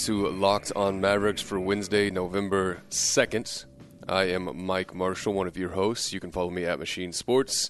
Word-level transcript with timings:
Into 0.00 0.26
Locked 0.28 0.72
on 0.74 0.98
Mavericks 0.98 1.42
for 1.42 1.60
Wednesday, 1.60 2.10
November 2.10 2.80
2nd. 2.88 3.66
I 4.08 4.30
am 4.30 4.64
Mike 4.64 4.94
Marshall, 4.94 5.34
one 5.34 5.46
of 5.46 5.58
your 5.58 5.70
hosts. 5.70 6.10
You 6.10 6.20
can 6.20 6.32
follow 6.32 6.48
me 6.48 6.64
at 6.64 6.78
Machine 6.78 7.12
Sports. 7.12 7.68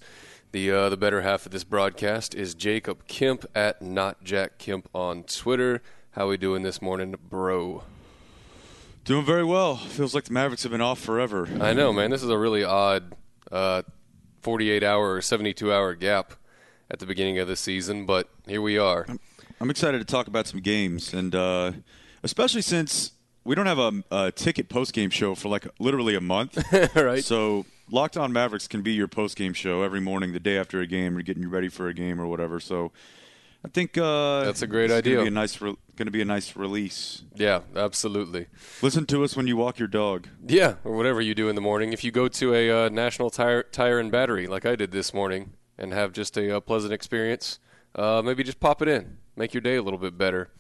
The 0.53 0.71
uh, 0.71 0.89
the 0.91 0.97
better 0.97 1.23
half 1.23 1.45
of 1.45 1.51
this 1.51 1.65
broadcast 1.65 2.37
is 2.37 2.55
Jacob 2.55 3.09
Kemp 3.09 3.47
at 3.53 3.83
Not 3.83 4.23
Jack 4.23 4.59
Kemp 4.59 4.89
on 4.95 5.25
Twitter. 5.25 5.83
How 6.13 6.29
we 6.29 6.37
doing 6.37 6.63
this 6.63 6.81
morning, 6.81 7.17
bro? 7.29 7.83
Doing 9.05 9.27
very 9.27 9.45
well. 9.45 9.77
Feels 9.77 10.15
like 10.15 10.25
the 10.25 10.33
Mavericks 10.33 10.63
have 10.63 10.71
been 10.71 10.81
off 10.81 11.01
forever. 11.01 11.49
I 11.61 11.73
know, 11.73 11.93
man. 11.93 12.11
This 12.13 12.23
is 12.23 12.31
a 12.31 12.39
really 12.39 12.63
odd 12.63 13.17
uh, 13.51 13.83
48 14.43 14.85
hour 14.85 15.15
or 15.15 15.21
72 15.21 15.73
hour 15.73 15.97
gap 15.97 16.35
at 16.89 17.01
the 17.01 17.07
beginning 17.07 17.41
of 17.41 17.49
the 17.49 17.57
season, 17.57 18.07
but 18.07 18.29
here 18.47 18.63
we 18.63 18.79
are. 18.79 19.05
I'm 19.61 19.69
excited 19.69 19.99
to 19.99 20.05
talk 20.05 20.29
about 20.29 20.47
some 20.47 20.61
games, 20.61 21.13
and 21.13 21.35
uh, 21.35 21.73
especially 22.23 22.63
since 22.63 23.13
we 23.45 23.55
don't 23.55 23.67
have 23.67 23.79
a, 23.79 23.93
a 24.11 24.33
ticket 24.33 24.69
post 24.69 24.93
game 24.93 25.11
show 25.11 25.35
for 25.35 25.49
like 25.49 25.67
literally 25.79 26.15
a 26.15 26.21
month. 26.21 26.63
right. 26.95 27.25
So 27.25 27.67
Locked 27.91 28.17
On 28.17 28.33
Mavericks 28.33 28.69
can 28.69 28.83
be 28.83 28.93
your 28.93 29.09
post 29.09 29.37
game 29.37 29.53
show 29.53 29.83
every 29.83 30.01
morning, 30.01 30.33
the 30.33 30.41
day 30.41 30.59
after 30.59 30.81
a 30.81 30.87
game, 30.87 31.17
or 31.17 31.23
getting 31.23 31.43
you 31.43 31.49
ready 31.49 31.69
for 31.69 31.89
a 31.89 31.95
game 31.95 32.21
or 32.21 32.27
whatever. 32.27 32.61
So 32.61 32.93
I 33.65 33.69
think 33.69 33.99
uh, 33.99 34.45
That's 34.45 34.63
a 34.63 34.67
great 34.67 34.91
idea. 34.91 35.17
Gonna 35.17 35.25
be 35.25 35.29
a 35.29 35.31
nice, 35.33 35.61
re- 35.61 35.77
going 35.97 36.07
to 36.07 36.13
be 36.13 36.23
a 36.23 36.25
nice 36.27 36.57
release. 36.57 37.23
Yeah, 37.35 37.61
absolutely. 37.77 38.47
Listen 38.81 39.05
to 39.07 39.23
us 39.23 39.37
when 39.37 39.47
you 39.47 39.57
walk 39.57 39.79
your 39.79 39.89
dog. 39.89 40.29
Yeah, 40.47 40.77
or 40.83 40.97
whatever 40.97 41.21
you 41.21 41.35
do 41.35 41.49
in 41.49 41.57
the 41.57 41.61
morning. 41.61 41.93
If 41.93 42.03
you 42.03 42.11
go 42.11 42.27
to 42.29 42.55
a 42.55 42.87
uh, 42.87 42.89
National 42.89 43.29
Tire, 43.29 43.65
Tire 43.65 43.99
and 43.99 44.11
Battery 44.11 44.47
like 44.47 44.65
I 44.65 44.77
did 44.77 44.93
this 44.93 45.13
morning 45.13 45.53
and 45.77 45.93
have 45.93 46.13
just 46.13 46.39
a 46.39 46.57
uh, 46.57 46.61
pleasant 46.61 46.95
experience, 46.95 47.59
uh, 47.95 48.23
maybe 48.25 48.43
just 48.43 48.61
pop 48.61 48.81
it 48.81 48.89
in, 48.89 49.19
make 49.37 49.53
your 49.53 49.61
day 49.61 49.77
a 49.77 49.83
little 49.83 49.99
bit 49.99 50.17
better. 50.17 50.51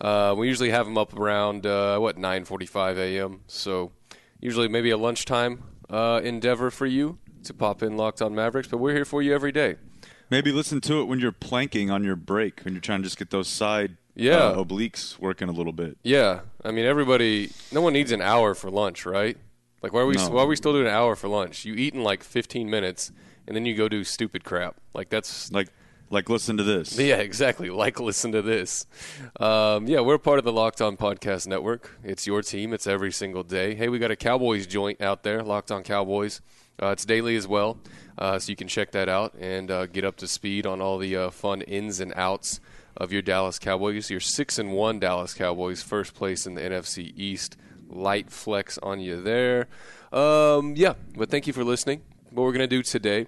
Uh, 0.00 0.34
we 0.36 0.48
usually 0.48 0.70
have 0.70 0.86
them 0.86 0.96
up 0.96 1.14
around 1.18 1.66
uh, 1.66 1.98
what 1.98 2.16
9:45 2.16 2.96
a.m. 2.98 3.40
So 3.46 3.92
usually 4.40 4.68
maybe 4.68 4.90
a 4.90 4.96
lunchtime 4.96 5.62
uh, 5.90 6.20
endeavor 6.24 6.70
for 6.70 6.86
you 6.86 7.18
to 7.44 7.52
pop 7.54 7.82
in 7.82 7.96
Locked 7.96 8.22
On 8.22 8.34
Mavericks, 8.34 8.68
but 8.68 8.78
we're 8.78 8.94
here 8.94 9.04
for 9.04 9.22
you 9.22 9.34
every 9.34 9.52
day. 9.52 9.76
Maybe 10.30 10.52
listen 10.52 10.80
to 10.82 11.00
it 11.00 11.04
when 11.04 11.18
you're 11.20 11.32
planking 11.32 11.90
on 11.90 12.04
your 12.04 12.16
break, 12.16 12.60
when 12.62 12.74
you're 12.74 12.80
trying 12.80 13.00
to 13.00 13.04
just 13.04 13.18
get 13.18 13.30
those 13.30 13.48
side 13.48 13.96
Yeah. 14.14 14.36
uh, 14.36 14.64
obliques 14.64 15.18
working 15.18 15.48
a 15.48 15.52
little 15.52 15.72
bit. 15.72 15.98
Yeah, 16.02 16.40
I 16.64 16.70
mean 16.70 16.84
everybody. 16.84 17.50
No 17.72 17.80
one 17.80 17.92
needs 17.92 18.12
an 18.12 18.22
hour 18.22 18.54
for 18.54 18.70
lunch, 18.70 19.04
right? 19.04 19.36
Like 19.82 19.92
why 19.92 20.00
are 20.00 20.06
we 20.06 20.14
No. 20.14 20.28
why 20.30 20.42
are 20.42 20.46
we 20.46 20.56
still 20.56 20.72
doing 20.72 20.86
an 20.86 20.92
hour 20.92 21.16
for 21.16 21.28
lunch? 21.28 21.64
You 21.64 21.74
eat 21.74 21.94
in 21.94 22.02
like 22.02 22.22
15 22.22 22.70
minutes, 22.70 23.12
and 23.46 23.56
then 23.56 23.66
you 23.66 23.74
go 23.74 23.88
do 23.88 24.04
stupid 24.04 24.44
crap. 24.44 24.76
Like 24.94 25.08
that's 25.10 25.50
Like, 25.52 25.68
like 26.10 26.28
listen 26.28 26.56
to 26.56 26.64
this. 26.64 26.98
yeah, 26.98 27.16
exactly. 27.16 27.70
Like 27.70 28.00
listen 28.00 28.32
to 28.32 28.42
this. 28.42 28.86
Um, 29.38 29.86
yeah, 29.86 30.00
we're 30.00 30.18
part 30.18 30.38
of 30.38 30.44
the 30.44 30.52
Locked 30.52 30.82
On 30.82 30.96
Podcast 30.96 31.46
Network. 31.46 31.96
It's 32.02 32.26
your 32.26 32.42
team. 32.42 32.74
It's 32.74 32.86
every 32.86 33.12
single 33.12 33.44
day. 33.44 33.74
Hey, 33.74 33.88
we 33.88 33.98
got 33.98 34.10
a 34.10 34.16
Cowboys 34.16 34.66
joint 34.66 35.00
out 35.00 35.22
there, 35.22 35.42
Locked 35.42 35.70
On 35.70 35.82
Cowboys. 35.82 36.40
Uh, 36.82 36.88
it's 36.88 37.04
daily 37.04 37.36
as 37.36 37.46
well, 37.46 37.78
uh, 38.18 38.38
so 38.38 38.50
you 38.50 38.56
can 38.56 38.66
check 38.66 38.90
that 38.90 39.08
out 39.08 39.34
and 39.38 39.70
uh, 39.70 39.86
get 39.86 40.04
up 40.04 40.16
to 40.16 40.26
speed 40.26 40.66
on 40.66 40.80
all 40.80 40.98
the 40.98 41.14
uh, 41.14 41.30
fun 41.30 41.62
ins 41.62 42.00
and 42.00 42.12
outs 42.16 42.58
of 42.96 43.12
your 43.12 43.22
Dallas 43.22 43.58
Cowboys. 43.58 44.10
Your 44.10 44.20
six 44.20 44.58
and 44.58 44.72
one 44.72 44.98
Dallas 44.98 45.34
Cowboys, 45.34 45.82
first 45.82 46.14
place 46.14 46.46
in 46.46 46.54
the 46.54 46.62
NFC 46.62 47.12
East. 47.16 47.56
Light 47.88 48.30
flex 48.30 48.78
on 48.78 49.00
you 49.00 49.20
there. 49.20 49.68
Um, 50.12 50.74
yeah, 50.76 50.94
but 51.16 51.30
thank 51.30 51.46
you 51.46 51.52
for 51.52 51.64
listening. 51.64 52.02
What 52.30 52.44
we're 52.44 52.52
gonna 52.52 52.66
do 52.66 52.82
today 52.82 53.26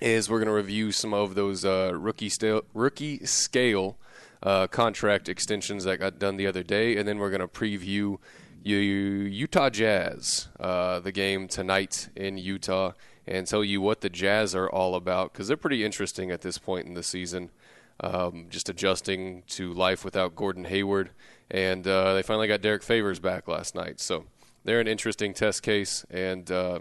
is 0.00 0.28
we're 0.28 0.38
going 0.38 0.46
to 0.48 0.52
review 0.52 0.92
some 0.92 1.14
of 1.14 1.34
those 1.34 1.64
uh, 1.64 1.92
rookie 1.94 2.30
rookie 2.74 3.24
scale 3.24 3.96
uh, 4.42 4.66
contract 4.66 5.28
extensions 5.28 5.84
that 5.84 5.98
got 5.98 6.18
done 6.18 6.36
the 6.36 6.46
other 6.46 6.62
day, 6.62 6.96
and 6.96 7.08
then 7.08 7.18
we're 7.18 7.30
going 7.30 7.40
to 7.40 7.48
preview 7.48 8.18
Utah 8.62 9.70
Jazz, 9.70 10.48
uh, 10.58 11.00
the 11.00 11.12
game 11.12 11.48
tonight 11.48 12.08
in 12.16 12.36
Utah, 12.36 12.92
and 13.26 13.46
tell 13.46 13.64
you 13.64 13.80
what 13.80 14.00
the 14.00 14.10
Jazz 14.10 14.54
are 14.54 14.68
all 14.68 14.94
about 14.94 15.32
because 15.32 15.48
they're 15.48 15.56
pretty 15.56 15.84
interesting 15.84 16.30
at 16.30 16.42
this 16.42 16.58
point 16.58 16.86
in 16.86 16.94
the 16.94 17.02
season. 17.02 17.50
Um, 17.98 18.46
just 18.50 18.68
adjusting 18.68 19.42
to 19.48 19.72
life 19.72 20.04
without 20.04 20.36
Gordon 20.36 20.64
Hayward, 20.64 21.10
and 21.50 21.86
uh, 21.86 22.12
they 22.12 22.22
finally 22.22 22.46
got 22.46 22.60
Derrick 22.60 22.82
Favors 22.82 23.18
back 23.18 23.48
last 23.48 23.74
night, 23.74 24.00
so 24.00 24.26
they're 24.64 24.80
an 24.80 24.88
interesting 24.88 25.32
test 25.32 25.62
case, 25.62 26.04
and 26.10 26.50
uh, 26.50 26.80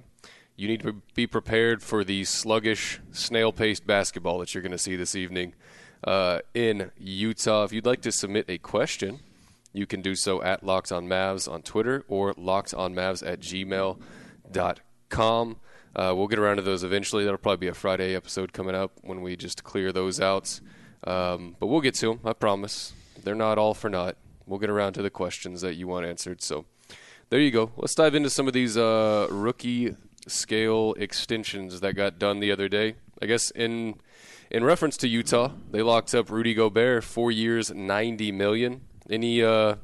you 0.55 0.67
need 0.67 0.81
to 0.81 1.01
be 1.13 1.27
prepared 1.27 1.83
for 1.83 2.03
the 2.03 2.23
sluggish, 2.23 2.99
snail-paced 3.11 3.85
basketball 3.85 4.39
that 4.39 4.53
you're 4.53 4.61
going 4.61 4.71
to 4.71 4.77
see 4.77 4.95
this 4.95 5.16
evening 5.16 5.53
uh, 6.03 6.39
in 6.53 6.91
Utah. 6.97 7.63
If 7.63 7.73
you'd 7.73 7.85
like 7.85 8.01
to 8.01 8.11
submit 8.11 8.45
a 8.47 8.57
question, 8.57 9.19
you 9.73 9.85
can 9.85 10.01
do 10.01 10.16
so 10.16 10.41
at 10.41 10.63
Locked 10.63 10.91
on 10.91 11.07
Mavs 11.07 11.51
on 11.51 11.61
Twitter 11.61 12.05
or 12.07 12.33
lockedonmavs 12.35 13.27
at 13.27 13.41
gmail.com. 13.41 13.97
Uh, 15.95 16.13
we'll 16.16 16.27
get 16.27 16.39
around 16.39 16.57
to 16.57 16.61
those 16.61 16.83
eventually. 16.83 17.23
That'll 17.23 17.37
probably 17.37 17.66
be 17.66 17.67
a 17.67 17.73
Friday 17.73 18.16
episode 18.16 18.53
coming 18.53 18.75
up 18.75 18.91
when 19.01 19.22
we 19.22 19.35
just 19.35 19.63
clear 19.63 19.91
those 19.91 20.19
out. 20.19 20.59
Um, 21.05 21.55
but 21.59 21.67
we'll 21.67 21.81
get 21.81 21.95
to 21.95 22.07
them, 22.07 22.19
I 22.23 22.33
promise. 22.33 22.93
They're 23.22 23.35
not 23.35 23.57
all 23.57 23.73
for 23.73 23.89
naught. 23.89 24.17
We'll 24.45 24.59
get 24.59 24.69
around 24.69 24.93
to 24.93 25.01
the 25.01 25.09
questions 25.09 25.61
that 25.61 25.75
you 25.75 25.87
want 25.87 26.05
answered. 26.05 26.41
So 26.41 26.66
there 27.29 27.39
you 27.39 27.51
go. 27.51 27.72
Let's 27.77 27.95
dive 27.95 28.16
into 28.16 28.29
some 28.29 28.47
of 28.47 28.53
these 28.53 28.77
uh, 28.77 29.27
rookie 29.29 29.95
scale 30.27 30.93
extensions 30.97 31.79
that 31.81 31.93
got 31.93 32.19
done 32.19 32.39
the 32.39 32.51
other 32.51 32.67
day. 32.67 32.95
I 33.21 33.25
guess 33.25 33.51
in 33.51 33.95
in 34.51 34.63
reference 34.63 34.97
to 34.97 35.07
Utah, 35.07 35.51
they 35.71 35.81
locked 35.81 36.13
up 36.13 36.29
Rudy 36.29 36.53
Gobert 36.53 37.03
four 37.03 37.31
years, 37.31 37.71
ninety 37.73 38.31
million. 38.31 38.81
Any 39.09 39.43
uh, 39.43 39.75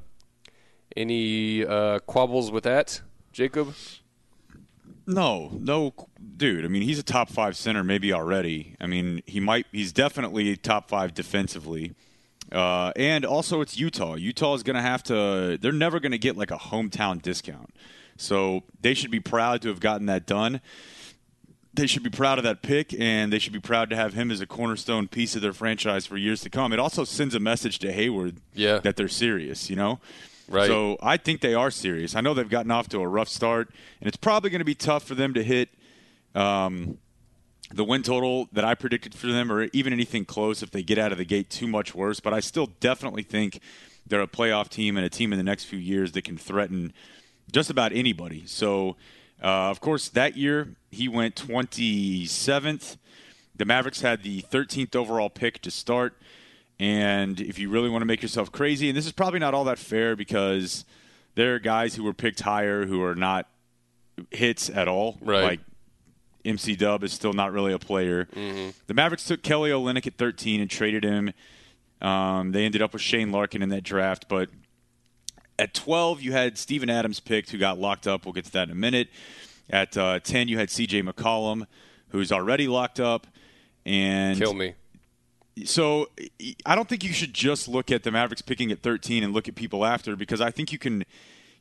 any 0.95 1.65
uh, 1.65 1.99
quabbles 1.99 2.51
with 2.51 2.63
that, 2.63 3.01
Jacob? 3.31 3.73
No, 5.07 5.49
no, 5.59 5.93
dude. 6.37 6.63
I 6.63 6.67
mean, 6.67 6.83
he's 6.83 6.99
a 6.99 7.03
top 7.03 7.29
five 7.29 7.57
center, 7.57 7.83
maybe 7.83 8.13
already. 8.13 8.75
I 8.79 8.87
mean, 8.87 9.21
he 9.25 9.39
might. 9.39 9.65
He's 9.71 9.91
definitely 9.91 10.55
top 10.57 10.89
five 10.89 11.13
defensively. 11.13 11.93
Uh, 12.51 12.91
and 12.95 13.25
also, 13.25 13.61
it's 13.61 13.77
Utah. 13.77 14.15
Utah 14.15 14.53
is 14.53 14.63
going 14.63 14.75
to 14.75 14.81
have 14.81 15.03
to. 15.03 15.57
They're 15.59 15.71
never 15.71 15.99
going 15.99 16.11
to 16.11 16.17
get 16.17 16.37
like 16.37 16.51
a 16.51 16.57
hometown 16.57 17.21
discount. 17.21 17.73
So 18.21 18.63
they 18.81 18.93
should 18.93 19.11
be 19.11 19.19
proud 19.19 19.61
to 19.63 19.69
have 19.69 19.79
gotten 19.79 20.05
that 20.07 20.25
done. 20.25 20.61
They 21.73 21.87
should 21.87 22.03
be 22.03 22.09
proud 22.09 22.37
of 22.37 22.43
that 22.43 22.61
pick, 22.61 22.93
and 22.99 23.31
they 23.31 23.39
should 23.39 23.53
be 23.53 23.59
proud 23.59 23.89
to 23.91 23.95
have 23.95 24.13
him 24.13 24.29
as 24.29 24.41
a 24.41 24.45
cornerstone 24.45 25.07
piece 25.07 25.35
of 25.37 25.41
their 25.41 25.53
franchise 25.53 26.05
for 26.05 26.17
years 26.17 26.41
to 26.41 26.49
come. 26.49 26.73
It 26.73 26.79
also 26.79 27.05
sends 27.05 27.33
a 27.33 27.39
message 27.39 27.79
to 27.79 27.91
Hayward 27.93 28.37
Yeah. 28.53 28.79
that 28.79 28.97
they're 28.97 29.07
serious. 29.07 29.69
You 29.69 29.77
know. 29.77 29.99
Right. 30.49 30.67
So 30.67 30.97
I 31.01 31.15
think 31.15 31.39
they 31.39 31.53
are 31.53 31.71
serious. 31.71 32.13
I 32.13 32.19
know 32.19 32.33
they've 32.33 32.49
gotten 32.49 32.71
off 32.71 32.89
to 32.89 32.99
a 32.99 33.07
rough 33.07 33.29
start, 33.29 33.69
and 34.01 34.07
it's 34.09 34.17
probably 34.17 34.49
going 34.49 34.59
to 34.59 34.65
be 34.65 34.75
tough 34.75 35.03
for 35.03 35.15
them 35.15 35.33
to 35.33 35.43
hit 35.43 35.69
um, 36.35 36.97
the 37.73 37.85
win 37.85 38.03
total 38.03 38.49
that 38.51 38.65
I 38.65 38.75
predicted 38.75 39.15
for 39.15 39.27
them, 39.27 39.49
or 39.49 39.63
even 39.71 39.93
anything 39.93 40.25
close 40.25 40.61
if 40.61 40.71
they 40.71 40.83
get 40.83 40.97
out 40.97 41.13
of 41.13 41.17
the 41.17 41.23
gate 41.25 41.49
too 41.49 41.67
much 41.67 41.95
worse. 41.95 42.19
But 42.19 42.33
I 42.33 42.41
still 42.41 42.67
definitely 42.81 43.23
think 43.23 43.61
they're 44.05 44.21
a 44.21 44.27
playoff 44.27 44.67
team 44.67 44.97
and 44.97 45.05
a 45.05 45.09
team 45.09 45.31
in 45.31 45.37
the 45.37 45.43
next 45.43 45.65
few 45.65 45.79
years 45.79 46.11
that 46.11 46.25
can 46.25 46.37
threaten 46.37 46.91
just 47.51 47.69
about 47.69 47.91
anybody. 47.93 48.43
So, 48.45 48.95
uh, 49.41 49.69
of 49.69 49.79
course, 49.81 50.09
that 50.09 50.37
year 50.37 50.75
he 50.89 51.07
went 51.07 51.35
27th. 51.35 52.97
The 53.55 53.65
Mavericks 53.65 54.01
had 54.01 54.23
the 54.23 54.41
13th 54.43 54.95
overall 54.95 55.29
pick 55.29 55.61
to 55.61 55.71
start. 55.71 56.17
And 56.79 57.39
if 57.39 57.59
you 57.59 57.69
really 57.69 57.89
want 57.89 58.01
to 58.01 58.07
make 58.07 58.21
yourself 58.21 58.51
crazy, 58.51 58.89
and 58.89 58.97
this 58.97 59.05
is 59.05 59.11
probably 59.11 59.39
not 59.39 59.53
all 59.53 59.65
that 59.65 59.77
fair 59.77 60.15
because 60.15 60.83
there 61.35 61.55
are 61.55 61.59
guys 61.59 61.95
who 61.95 62.03
were 62.03 62.13
picked 62.13 62.41
higher 62.41 62.85
who 62.85 63.03
are 63.03 63.15
not 63.15 63.47
hits 64.31 64.69
at 64.69 64.87
all. 64.87 65.17
Right. 65.21 65.43
Like 65.43 65.59
MC 66.43 66.75
Dub 66.75 67.03
is 67.03 67.13
still 67.13 67.33
not 67.33 67.53
really 67.53 67.73
a 67.73 67.79
player. 67.79 68.27
The 68.87 68.93
Mavericks 68.93 69.25
took 69.25 69.43
Kelly 69.43 69.69
Olynyk 69.69 70.07
at 70.07 70.15
13 70.15 70.59
and 70.59 70.69
traded 70.69 71.03
him. 71.03 71.33
Um, 72.01 72.51
they 72.51 72.65
ended 72.65 72.81
up 72.81 72.93
with 72.93 73.01
Shane 73.01 73.31
Larkin 73.31 73.61
in 73.61 73.69
that 73.69 73.83
draft, 73.83 74.27
but 74.27 74.49
at 75.61 75.75
12 75.75 76.21
you 76.21 76.31
had 76.31 76.57
Steven 76.57 76.89
Adams 76.89 77.19
picked, 77.19 77.51
who 77.51 77.57
got 77.59 77.77
locked 77.77 78.07
up. 78.07 78.25
We'll 78.25 78.33
get 78.33 78.45
to 78.45 78.51
that 78.53 78.67
in 78.67 78.71
a 78.71 78.75
minute. 78.75 79.09
At 79.69 79.95
uh, 79.95 80.19
10 80.19 80.47
you 80.47 80.57
had 80.57 80.69
C.J. 80.71 81.03
McCollum, 81.03 81.67
who's 82.09 82.31
already 82.31 82.67
locked 82.67 82.99
up, 82.99 83.27
and 83.85 84.37
Kill 84.37 84.53
me. 84.53 84.73
so 85.63 86.09
I 86.65 86.75
don't 86.75 86.89
think 86.89 87.03
you 87.03 87.13
should 87.13 87.33
just 87.33 87.67
look 87.67 87.91
at 87.91 88.03
the 88.03 88.11
Mavericks 88.11 88.41
picking 88.41 88.71
at 88.71 88.81
13 88.81 89.23
and 89.23 89.33
look 89.33 89.47
at 89.47 89.55
people 89.55 89.85
after 89.85 90.15
because 90.15 90.41
I 90.41 90.49
think 90.51 90.71
you 90.71 90.79
can 90.79 91.05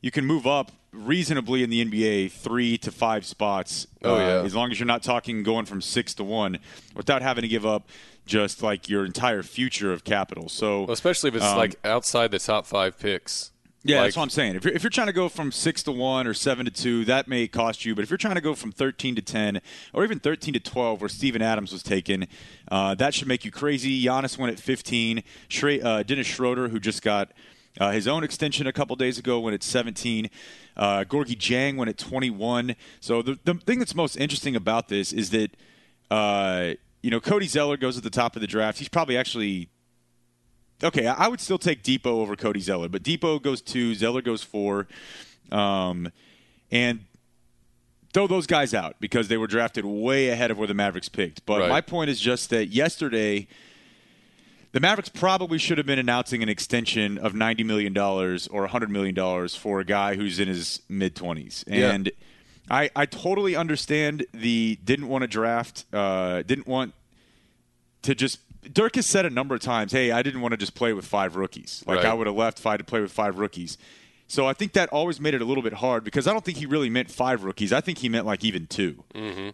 you 0.01 0.09
can 0.09 0.25
move 0.25 0.47
up 0.47 0.71
reasonably 0.91 1.63
in 1.63 1.69
the 1.69 1.85
NBA 1.85 2.31
three 2.31 2.77
to 2.79 2.91
five 2.91 3.23
spots. 3.25 3.85
Oh, 4.03 4.15
uh, 4.15 4.17
yeah. 4.17 4.41
as 4.43 4.55
long 4.55 4.71
as 4.71 4.79
you're 4.79 4.87
not 4.87 5.03
talking 5.03 5.43
going 5.43 5.65
from 5.65 5.79
six 5.79 6.15
to 6.15 6.23
one 6.23 6.57
without 6.95 7.21
having 7.21 7.43
to 7.43 7.47
give 7.47 7.65
up 7.67 7.87
just 8.25 8.63
like 8.63 8.89
your 8.89 9.05
entire 9.05 9.43
future 9.43 9.93
of 9.93 10.03
capital. 10.03 10.49
So 10.49 10.81
Well, 10.83 10.91
especially 10.91 11.29
if 11.29 11.35
it's 11.35 11.45
Um, 11.45 11.57
like 11.57 11.75
outside 11.85 12.31
the 12.31 12.39
top 12.39 12.65
five 12.65 12.97
picks. 12.99 13.51
Yeah, 13.83 13.97
Like- 13.97 14.05
that's 14.07 14.17
what 14.17 14.23
I'm 14.23 14.29
saying. 14.29 14.55
If 14.55 14.63
you're, 14.65 14.73
if 14.73 14.83
you're 14.83 14.89
trying 14.91 15.07
to 15.07 15.13
go 15.13 15.27
from 15.27 15.51
six 15.51 15.81
to 15.83 15.91
one 15.91 16.27
or 16.27 16.33
seven 16.33 16.65
to 16.65 16.71
two, 16.71 17.03
that 17.05 17.27
may 17.27 17.47
cost 17.47 17.83
you. 17.83 17.95
But 17.95 18.03
if 18.03 18.09
you're 18.11 18.17
trying 18.17 18.35
to 18.35 18.41
go 18.41 18.53
from 18.53 18.71
13 18.71 19.15
to 19.15 19.21
10 19.21 19.59
or 19.93 20.03
even 20.03 20.19
13 20.19 20.53
to 20.53 20.59
12, 20.59 21.01
where 21.01 21.09
Steven 21.09 21.41
Adams 21.41 21.71
was 21.71 21.81
taken, 21.81 22.27
uh, 22.69 22.93
that 22.95 23.13
should 23.15 23.27
make 23.27 23.43
you 23.43 23.49
crazy. 23.51 24.03
Giannis 24.03 24.37
went 24.37 24.53
at 24.53 24.59
15. 24.59 25.23
Shre- 25.49 25.83
uh, 25.83 26.03
Dennis 26.03 26.27
Schroeder, 26.27 26.67
who 26.69 26.79
just 26.79 27.01
got 27.01 27.31
uh, 27.79 27.91
his 27.91 28.07
own 28.07 28.23
extension 28.23 28.67
a 28.67 28.73
couple 28.73 28.95
days 28.95 29.17
ago, 29.17 29.39
went 29.39 29.55
at 29.55 29.63
17. 29.63 30.29
Uh, 30.77 31.03
Gorgui 31.03 31.35
Dieng 31.37 31.75
went 31.77 31.89
at 31.89 31.97
21. 31.97 32.75
So 32.99 33.21
the, 33.21 33.39
the 33.45 33.55
thing 33.55 33.79
that's 33.79 33.95
most 33.95 34.15
interesting 34.15 34.55
about 34.55 34.89
this 34.89 35.11
is 35.11 35.31
that, 35.31 35.57
uh, 36.11 36.73
you 37.01 37.09
know, 37.09 37.19
Cody 37.19 37.47
Zeller 37.47 37.77
goes 37.77 37.97
at 37.97 38.03
the 38.03 38.09
top 38.09 38.35
of 38.35 38.41
the 38.41 38.47
draft. 38.47 38.77
He's 38.77 38.89
probably 38.89 39.17
actually 39.17 39.69
okay, 40.83 41.07
I 41.07 41.27
would 41.27 41.39
still 41.39 41.57
take 41.57 41.83
Dipo 41.83 42.07
over 42.07 42.35
Cody 42.35 42.59
Zeller, 42.59 42.89
but 42.89 43.03
Dipo 43.03 43.41
goes 43.41 43.61
two, 43.61 43.95
Zeller 43.95 44.21
goes 44.21 44.43
four, 44.43 44.87
um, 45.51 46.11
and 46.71 47.01
throw 48.13 48.27
those 48.27 48.47
guys 48.47 48.73
out 48.73 48.95
because 48.99 49.27
they 49.27 49.37
were 49.37 49.47
drafted 49.47 49.85
way 49.85 50.29
ahead 50.29 50.51
of 50.51 50.57
where 50.57 50.67
the 50.67 50.73
Mavericks 50.73 51.09
picked. 51.09 51.45
But 51.45 51.61
Right. 51.61 51.69
my 51.69 51.81
point 51.81 52.09
is 52.09 52.19
just 52.19 52.49
that 52.49 52.67
yesterday. 52.67 53.47
The 54.73 54.79
Mavericks 54.79 55.09
probably 55.09 55.57
should 55.57 55.77
have 55.77 55.87
been 55.87 55.99
announcing 55.99 56.41
an 56.41 56.47
extension 56.47 57.17
of 57.17 57.33
$90 57.33 57.65
million 57.65 57.97
or 57.97 58.37
$100 58.67 58.87
million 58.87 59.49
for 59.49 59.81
a 59.81 59.83
guy 59.83 60.15
who's 60.15 60.39
in 60.39 60.47
his 60.47 60.81
mid 60.87 61.13
20s. 61.13 61.65
Yeah. 61.67 61.91
And 61.91 62.09
I, 62.69 62.89
I 62.95 63.05
totally 63.05 63.53
understand 63.53 64.25
the 64.33 64.79
didn't 64.81 65.09
want 65.09 65.23
to 65.23 65.27
draft, 65.27 65.83
uh, 65.91 66.43
didn't 66.43 66.67
want 66.67 66.93
to 68.03 68.15
just 68.15 68.39
Dirk 68.71 68.95
has 68.95 69.05
said 69.05 69.25
a 69.25 69.29
number 69.29 69.55
of 69.55 69.61
times, 69.61 69.91
"Hey, 69.91 70.11
I 70.11 70.21
didn't 70.21 70.41
want 70.41 70.51
to 70.51 70.57
just 70.57 70.75
play 70.75 70.93
with 70.93 71.05
five 71.05 71.35
rookies. 71.35 71.83
Like 71.87 71.97
Right. 71.97 72.05
I 72.07 72.13
would 72.13 72.27
have 72.27 72.35
left 72.35 72.59
if 72.59 72.65
I 72.65 72.71
had 72.71 72.77
to 72.79 72.83
play 72.83 73.01
with 73.01 73.11
five 73.11 73.37
rookies." 73.39 73.77
So 74.27 74.47
I 74.47 74.53
think 74.53 74.71
that 74.73 74.87
always 74.89 75.19
made 75.19 75.33
it 75.33 75.41
a 75.41 75.45
little 75.45 75.63
bit 75.63 75.73
hard 75.73 76.05
because 76.05 76.25
I 76.25 76.31
don't 76.31 76.45
think 76.45 76.57
he 76.57 76.65
really 76.65 76.89
meant 76.89 77.11
five 77.11 77.43
rookies. 77.43 77.73
I 77.73 77.81
think 77.81 77.97
he 77.97 78.07
meant 78.07 78.25
like 78.25 78.45
even 78.45 78.65
2 78.65 79.03
Mm-hmm. 79.13 79.49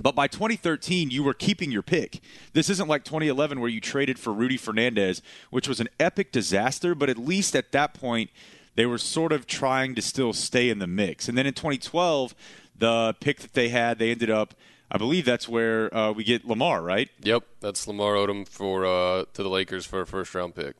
But 0.00 0.14
by 0.14 0.28
2013, 0.28 1.10
you 1.10 1.24
were 1.24 1.34
keeping 1.34 1.72
your 1.72 1.82
pick. 1.82 2.20
This 2.52 2.70
isn't 2.70 2.88
like 2.88 3.04
2011 3.04 3.60
where 3.60 3.68
you 3.68 3.80
traded 3.80 4.18
for 4.18 4.32
Rudy 4.32 4.56
Fernandez, 4.56 5.20
which 5.50 5.66
was 5.66 5.80
an 5.80 5.88
epic 5.98 6.30
disaster. 6.30 6.94
But 6.94 7.10
at 7.10 7.18
least 7.18 7.56
at 7.56 7.72
that 7.72 7.94
point, 7.94 8.30
they 8.76 8.86
were 8.86 8.98
sort 8.98 9.32
of 9.32 9.46
trying 9.46 9.96
to 9.96 10.02
still 10.02 10.32
stay 10.32 10.70
in 10.70 10.78
the 10.78 10.86
mix. 10.86 11.28
And 11.28 11.36
then 11.36 11.46
in 11.46 11.52
2012, 11.52 12.34
the 12.76 13.14
pick 13.20 13.40
that 13.40 13.54
they 13.54 13.70
had, 13.70 13.98
they 13.98 14.12
ended 14.12 14.30
up. 14.30 14.54
I 14.90 14.98
believe 14.98 15.24
that's 15.24 15.48
where 15.48 15.94
uh, 15.94 16.12
we 16.12 16.24
get 16.24 16.46
Lamar, 16.46 16.82
right? 16.82 17.10
Yep, 17.22 17.44
that's 17.60 17.86
Lamar 17.86 18.14
Odom 18.14 18.48
for 18.48 18.86
uh, 18.86 19.24
to 19.34 19.42
the 19.42 19.50
Lakers 19.50 19.84
for 19.84 20.00
a 20.00 20.06
first 20.06 20.34
round 20.34 20.54
pick. 20.54 20.76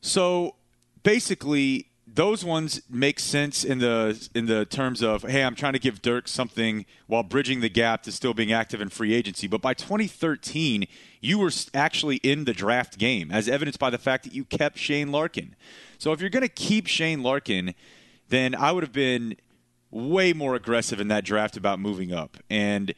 So 0.00 0.54
basically, 1.02 1.86
those 2.06 2.44
ones 2.44 2.80
make 2.88 3.20
sense 3.20 3.64
in 3.64 3.78
the 3.78 4.28
in 4.34 4.46
the 4.46 4.64
terms 4.64 5.02
of 5.02 5.22
hey, 5.22 5.44
I'm 5.44 5.54
trying 5.54 5.74
to 5.74 5.78
give 5.78 6.02
Dirk 6.02 6.28
something 6.28 6.86
while 7.06 7.22
bridging 7.22 7.60
the 7.60 7.68
gap 7.68 8.02
to 8.04 8.12
still 8.12 8.34
being 8.34 8.52
active 8.52 8.80
in 8.80 8.88
free 8.88 9.14
agency. 9.14 9.46
But 9.46 9.60
by 9.60 9.74
2013, 9.74 10.86
you 11.20 11.38
were 11.38 11.50
actually 11.74 12.16
in 12.16 12.44
the 12.44 12.52
draft 12.52 12.98
game, 12.98 13.30
as 13.30 13.48
evidenced 13.48 13.78
by 13.78 13.90
the 13.90 13.98
fact 13.98 14.24
that 14.24 14.34
you 14.34 14.44
kept 14.44 14.78
Shane 14.78 15.12
Larkin. 15.12 15.54
So 15.98 16.12
if 16.12 16.20
you're 16.20 16.30
going 16.30 16.42
to 16.42 16.48
keep 16.48 16.86
Shane 16.86 17.22
Larkin, 17.22 17.74
then 18.28 18.54
I 18.54 18.72
would 18.72 18.82
have 18.82 18.92
been 18.92 19.36
way 19.90 20.32
more 20.32 20.54
aggressive 20.54 21.00
in 21.00 21.08
that 21.08 21.24
draft 21.24 21.56
about 21.56 21.78
moving 21.80 22.12
up. 22.12 22.36
And 22.48 22.94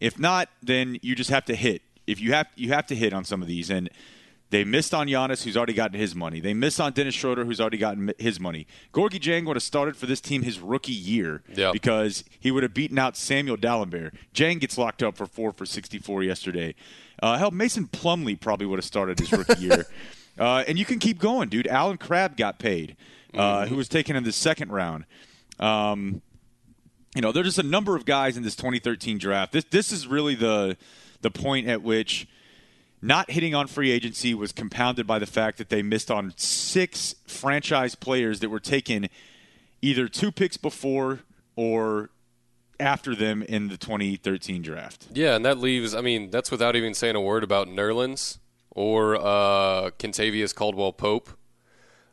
if 0.00 0.18
not, 0.18 0.48
then 0.62 0.98
you 1.02 1.14
just 1.14 1.30
have 1.30 1.44
to 1.46 1.54
hit. 1.54 1.82
If 2.06 2.20
you 2.20 2.32
have 2.34 2.48
you 2.56 2.68
have 2.72 2.86
to 2.88 2.94
hit 2.94 3.12
on 3.12 3.24
some 3.24 3.40
of 3.42 3.48
these 3.48 3.70
and 3.70 3.88
they 4.50 4.62
missed 4.62 4.94
on 4.94 5.08
Giannis, 5.08 5.42
who's 5.42 5.56
already 5.56 5.72
gotten 5.72 5.98
his 5.98 6.14
money. 6.14 6.38
They 6.38 6.54
missed 6.54 6.78
on 6.80 6.92
Dennis 6.92 7.14
Schroeder, 7.14 7.44
who's 7.44 7.60
already 7.60 7.78
gotten 7.78 8.12
his 8.18 8.38
money. 8.38 8.66
Gorgui 8.92 9.18
Dieng 9.18 9.46
would 9.46 9.56
have 9.56 9.62
started 9.64 9.96
for 9.96 10.06
this 10.06 10.20
team 10.20 10.42
his 10.42 10.60
rookie 10.60 10.92
year 10.92 11.42
Yeah. 11.56 11.72
because 11.72 12.22
he 12.38 12.50
would 12.52 12.62
have 12.62 12.74
beaten 12.74 12.98
out 12.98 13.16
Samuel 13.16 13.56
Dalembert. 13.56 14.12
Dieng 14.34 14.60
gets 14.60 14.78
locked 14.78 15.02
up 15.02 15.16
for 15.16 15.26
four 15.26 15.50
for 15.50 15.66
64 15.66 16.22
yesterday. 16.22 16.74
Uh, 17.20 17.36
hell, 17.38 17.50
Mason 17.50 17.88
Plumlee 17.88 18.38
probably 18.38 18.66
would 18.66 18.78
have 18.78 18.84
started 18.84 19.18
his 19.18 19.32
rookie 19.32 19.60
year. 19.62 19.86
Uh, 20.36 20.64
and 20.66 20.76
you 20.80 20.84
can 20.84 20.98
keep 20.98 21.20
going, 21.20 21.48
dude. 21.48 21.68
Allen 21.68 21.96
Crabbe 21.96 22.36
got 22.36 22.58
paid, 22.58 22.96
uh, 23.34 23.66
who 23.66 23.76
was 23.76 23.88
taken 23.88 24.16
in 24.16 24.24
the 24.24 24.32
second 24.32 24.72
round. 24.72 25.04
Um, 25.60 26.22
you 27.14 27.20
know, 27.20 27.32
there's 27.32 27.46
just 27.46 27.58
a 27.58 27.62
number 27.62 27.96
of 27.96 28.04
guys 28.04 28.36
in 28.36 28.42
this 28.42 28.56
2013 28.56 29.18
draft. 29.18 29.52
This 29.52 29.64
this 29.64 29.92
is 29.92 30.06
really 30.06 30.34
the 30.34 30.76
the 31.22 31.30
point 31.30 31.68
at 31.68 31.82
which 31.82 32.26
not 33.00 33.30
hitting 33.30 33.54
on 33.54 33.66
free 33.66 33.90
agency 33.90 34.34
was 34.34 34.50
compounded 34.50 35.06
by 35.06 35.18
the 35.18 35.26
fact 35.26 35.58
that 35.58 35.68
they 35.68 35.82
missed 35.82 36.10
on 36.10 36.32
six 36.36 37.14
franchise 37.26 37.94
players 37.94 38.40
that 38.40 38.48
were 38.48 38.60
taken 38.60 39.08
either 39.82 40.08
two 40.08 40.32
picks 40.32 40.56
before 40.56 41.20
or 41.54 42.10
after 42.80 43.14
them 43.14 43.42
in 43.42 43.68
the 43.68 43.76
2013 43.76 44.62
draft. 44.62 45.06
Yeah, 45.12 45.36
and 45.36 45.44
that 45.44 45.58
leaves. 45.58 45.94
I 45.94 46.00
mean, 46.00 46.30
that's 46.30 46.50
without 46.50 46.76
even 46.76 46.94
saying 46.94 47.14
a 47.14 47.20
word 47.20 47.44
about 47.44 47.68
Nerlens 47.68 48.38
or 48.70 49.16
uh, 49.16 49.90
Kentavious 49.98 50.54
Caldwell 50.54 50.92
Pope, 50.92 51.28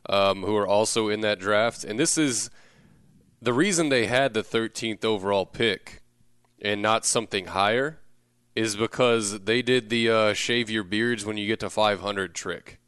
um, 0.09 0.44
who 0.44 0.56
are 0.56 0.68
also 0.68 1.09
in 1.09 1.21
that 1.21 1.39
draft. 1.39 1.83
And 1.83 2.00
this 2.00 2.18
is 2.18 2.50
the 3.42 3.54
reason 3.54 3.90
they 3.90 4.06
had 4.06 4.34
the 4.34 4.44
13th 4.44 5.04
overall 5.04 5.46
pick 5.46 6.02
and 6.62 6.82
not 6.82 7.06
something 7.06 7.48
higher 7.48 8.00
is 8.56 8.76
because 8.76 9.42
they 9.42 9.62
did 9.62 9.90
the 9.90 10.10
uh, 10.10 10.34
shave 10.34 10.70
your 10.70 10.84
beards 10.84 11.26
when 11.26 11.38
you 11.38 11.48
get 11.48 11.60
to 11.62 11.70
500 11.70 12.36
trick. 12.36 12.80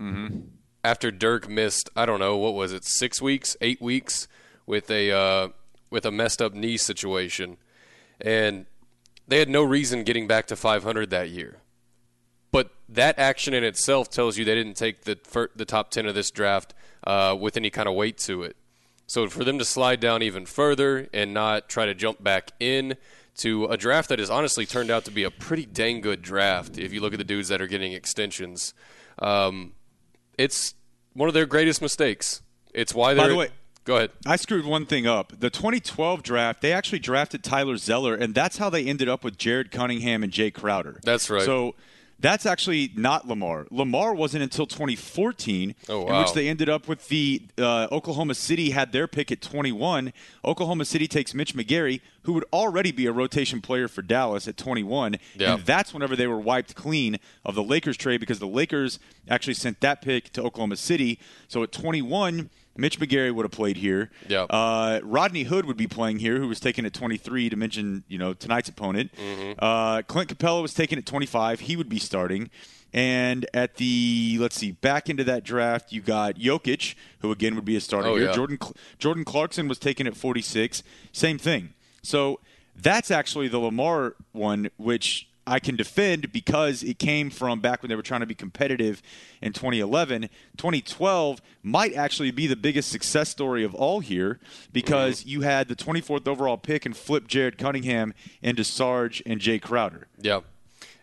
Mm-hmm. 0.00 0.38
After 0.82 1.10
Dirk 1.10 1.48
missed, 1.48 1.90
I 1.96 2.06
don't 2.06 2.20
know 2.20 2.36
what 2.36 2.54
was 2.54 2.72
it, 2.72 2.84
six 2.84 3.20
weeks, 3.20 3.56
eight 3.60 3.80
weeks 3.80 4.28
with 4.66 4.90
a 4.90 5.10
uh, 5.10 5.48
with 5.90 6.04
a 6.06 6.10
messed 6.10 6.40
up 6.40 6.54
knee 6.54 6.76
situation, 6.76 7.56
and 8.20 8.66
they 9.26 9.38
had 9.38 9.48
no 9.48 9.62
reason 9.62 10.04
getting 10.04 10.26
back 10.26 10.46
to 10.46 10.56
500 10.56 11.10
that 11.10 11.30
year. 11.30 11.58
But 12.52 12.70
that 12.88 13.18
action 13.18 13.52
in 13.52 13.64
itself 13.64 14.10
tells 14.10 14.38
you 14.38 14.44
they 14.44 14.54
didn't 14.54 14.76
take 14.76 15.02
the 15.02 15.18
the 15.56 15.64
top 15.64 15.90
10 15.90 16.06
of 16.06 16.14
this 16.14 16.30
draft 16.30 16.72
uh, 17.04 17.36
with 17.38 17.56
any 17.56 17.70
kind 17.70 17.88
of 17.88 17.94
weight 17.94 18.18
to 18.18 18.42
it. 18.42 18.56
So 19.06 19.28
for 19.28 19.44
them 19.44 19.58
to 19.58 19.64
slide 19.64 20.00
down 20.00 20.22
even 20.22 20.46
further 20.46 21.08
and 21.12 21.32
not 21.32 21.68
try 21.68 21.86
to 21.86 21.94
jump 21.94 22.22
back 22.22 22.50
in 22.58 22.96
to 23.36 23.66
a 23.66 23.76
draft 23.76 24.08
that 24.08 24.18
has 24.18 24.30
honestly 24.30 24.66
turned 24.66 24.90
out 24.90 25.04
to 25.04 25.10
be 25.10 25.22
a 25.22 25.30
pretty 25.30 25.66
dang 25.66 26.00
good 26.00 26.22
draft, 26.22 26.78
if 26.78 26.92
you 26.92 27.00
look 27.00 27.12
at 27.12 27.18
the 27.18 27.24
dudes 27.24 27.48
that 27.48 27.60
are 27.60 27.66
getting 27.66 27.92
extensions, 27.92 28.74
um, 29.18 29.72
it's 30.38 30.74
one 31.12 31.28
of 31.28 31.34
their 31.34 31.46
greatest 31.46 31.80
mistakes. 31.80 32.42
It's 32.74 32.94
why 32.94 33.14
they're. 33.14 33.24
By 33.24 33.28
the 33.28 33.36
way, 33.36 33.48
go 33.84 33.96
ahead. 33.96 34.10
I 34.26 34.36
screwed 34.36 34.64
one 34.64 34.86
thing 34.86 35.06
up. 35.06 35.32
The 35.38 35.50
2012 35.50 36.22
draft, 36.22 36.60
they 36.60 36.72
actually 36.72 36.98
drafted 36.98 37.44
Tyler 37.44 37.76
Zeller, 37.76 38.14
and 38.14 38.34
that's 38.34 38.58
how 38.58 38.70
they 38.70 38.84
ended 38.84 39.08
up 39.08 39.22
with 39.22 39.38
Jared 39.38 39.70
Cunningham 39.70 40.22
and 40.22 40.32
Jae 40.32 40.52
Crowder. 40.52 41.00
That's 41.02 41.30
right. 41.30 41.42
So 41.42 41.74
that's 42.18 42.46
actually 42.46 42.90
not 42.96 43.28
Lamar. 43.28 43.66
Lamar 43.70 44.14
wasn't 44.14 44.42
until 44.42 44.66
2014, 44.66 45.74
Oh, 45.88 46.06
in 46.08 46.16
which 46.18 46.32
they 46.32 46.48
ended 46.48 46.68
up 46.68 46.88
with 46.88 47.08
the 47.08 47.42
uh, 47.58 47.88
Oklahoma 47.92 48.34
City 48.34 48.70
had 48.70 48.92
their 48.92 49.06
pick 49.06 49.30
at 49.30 49.40
21. 49.42 50.12
Oklahoma 50.44 50.84
City 50.84 51.06
takes 51.06 51.34
Mitch 51.34 51.54
McGary, 51.54 52.00
who 52.22 52.32
would 52.32 52.44
already 52.52 52.90
be 52.90 53.06
a 53.06 53.12
rotation 53.12 53.60
player 53.60 53.86
for 53.88 54.02
Dallas 54.02 54.48
at 54.48 54.56
21, 54.56 55.16
Yeah. 55.36 55.54
and 55.54 55.64
that's 55.66 55.92
whenever 55.92 56.16
they 56.16 56.26
were 56.26 56.40
wiped 56.40 56.74
clean 56.74 57.18
of 57.44 57.54
the 57.54 57.62
Lakers 57.62 57.96
trade 57.96 58.20
because 58.20 58.38
the 58.38 58.46
Lakers 58.48 58.98
actually 59.28 59.54
sent 59.54 59.80
that 59.80 60.00
pick 60.02 60.32
to 60.32 60.42
Oklahoma 60.42 60.76
City. 60.76 61.18
So 61.48 61.62
at 61.62 61.72
21. 61.72 62.50
Mitch 62.76 62.98
McGary 63.00 63.34
would 63.34 63.44
have 63.44 63.52
played 63.52 63.76
here. 63.76 64.10
Yeah. 64.28 64.42
Uh, 64.42 65.00
Rodney 65.02 65.44
Hood 65.44 65.64
would 65.66 65.76
be 65.76 65.86
playing 65.86 66.18
here, 66.18 66.38
who 66.38 66.48
was 66.48 66.60
taken 66.60 66.84
at 66.86 66.92
23 66.92 67.50
to 67.50 67.56
mention, 67.56 68.04
you 68.08 68.18
know, 68.18 68.34
tonight's 68.34 68.68
opponent. 68.68 69.10
Uh, 69.58 70.02
Clint 70.02 70.28
Capela 70.36 70.62
was 70.62 70.74
taken 70.74 70.98
at 70.98 71.06
25. 71.06 71.60
He 71.60 71.76
would 71.76 71.88
be 71.88 71.98
starting. 71.98 72.50
And 72.92 73.44
at 73.52 73.74
the 73.76 74.38
let's 74.40 74.56
see, 74.56 74.72
back 74.72 75.10
into 75.10 75.24
that 75.24 75.44
draft, 75.44 75.92
you 75.92 76.00
got 76.00 76.36
Jokic, 76.36 76.94
who 77.18 77.30
again 77.30 77.54
would 77.56 77.64
be 77.64 77.76
a 77.76 77.80
starter 77.80 78.08
Oh, 78.08 78.16
here. 78.16 78.26
yeah. 78.28 78.32
Jordan 78.32 78.58
Jordan 78.98 79.24
Clarkson 79.24 79.68
was 79.68 79.78
taken 79.78 80.06
at 80.06 80.16
46. 80.16 80.82
Same 81.12 81.36
thing. 81.36 81.74
So 82.02 82.40
that's 82.74 83.10
actually 83.10 83.48
the 83.48 83.58
Lamar 83.58 84.14
one, 84.32 84.70
which 84.76 85.28
I 85.46 85.60
can 85.60 85.76
defend 85.76 86.32
because 86.32 86.82
it 86.82 86.98
came 86.98 87.30
from 87.30 87.60
back 87.60 87.82
when 87.82 87.88
they 87.88 87.94
were 87.94 88.02
trying 88.02 88.20
to 88.20 88.26
be 88.26 88.34
competitive 88.34 89.00
in 89.40 89.52
2011. 89.52 90.28
2012 90.56 91.40
might 91.62 91.94
actually 91.94 92.30
be 92.30 92.46
the 92.46 92.56
biggest 92.56 92.90
success 92.90 93.28
story 93.28 93.62
of 93.62 93.74
all 93.74 94.00
here 94.00 94.40
because 94.72 95.24
you 95.24 95.42
had 95.42 95.68
the 95.68 95.76
24th 95.76 96.26
overall 96.26 96.56
pick 96.56 96.84
and 96.84 96.96
flipped 96.96 97.28
Jared 97.28 97.58
Cunningham 97.58 98.12
into 98.42 98.64
Sarge 98.64 99.22
and 99.24 99.40
Jae 99.40 99.60
Crowder. 99.62 100.08
Yeah. 100.20 100.40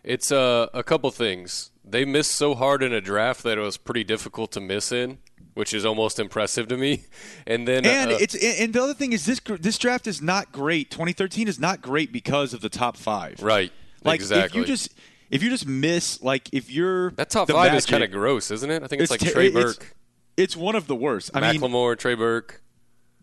It's 0.02 0.30
uh, 0.30 0.68
a 0.74 0.82
couple 0.82 1.10
things. 1.10 1.70
They 1.82 2.04
missed 2.04 2.32
so 2.32 2.54
hard 2.54 2.82
in 2.82 2.92
a 2.92 3.00
draft 3.00 3.42
that 3.44 3.56
it 3.56 3.62
was 3.62 3.78
pretty 3.78 4.04
difficult 4.04 4.52
to 4.52 4.60
miss 4.60 4.92
in, 4.92 5.18
which 5.54 5.72
is 5.72 5.84
almost 5.86 6.18
impressive 6.18 6.68
to 6.68 6.76
me. 6.76 7.04
And 7.46 7.68
then 7.68 7.84
And 7.84 8.12
uh, 8.12 8.16
it's 8.20 8.34
and 8.34 8.72
the 8.72 8.82
other 8.82 8.94
thing 8.94 9.12
is 9.12 9.26
this 9.26 9.40
this 9.60 9.76
draft 9.76 10.06
is 10.06 10.22
not 10.22 10.50
great. 10.50 10.90
2013 10.90 11.46
is 11.46 11.58
not 11.58 11.82
great 11.82 12.10
because 12.10 12.54
of 12.54 12.62
the 12.62 12.70
top 12.70 12.96
five. 12.96 13.42
right, 13.42 13.70
Like 14.04 14.20
exactly. 14.20 14.60
if 14.60 14.66
you 14.68 14.72
just 14.74 14.94
if 15.30 15.42
you 15.42 15.50
just 15.50 15.66
miss 15.66 16.22
like 16.22 16.48
if 16.52 16.70
you're 16.70 17.10
that 17.12 17.30
top 17.30 17.50
five 17.50 17.74
is 17.74 17.86
kind 17.86 18.04
of 18.04 18.10
gross, 18.10 18.50
isn't 18.50 18.70
it? 18.70 18.82
I 18.82 18.86
think 18.86 19.02
it's, 19.02 19.10
like 19.10 19.20
Trey 19.20 19.46
it's- 19.48 19.64
Burke, 19.76 19.96
It's 20.36 20.56
one 20.56 20.74
of 20.76 20.86
the 20.86 20.94
worst. 20.96 21.30
I 21.34 21.40
mean, 21.52 21.60
Macklemore, 21.60 21.98
Trey 21.98 22.14
Burke. 22.14 22.62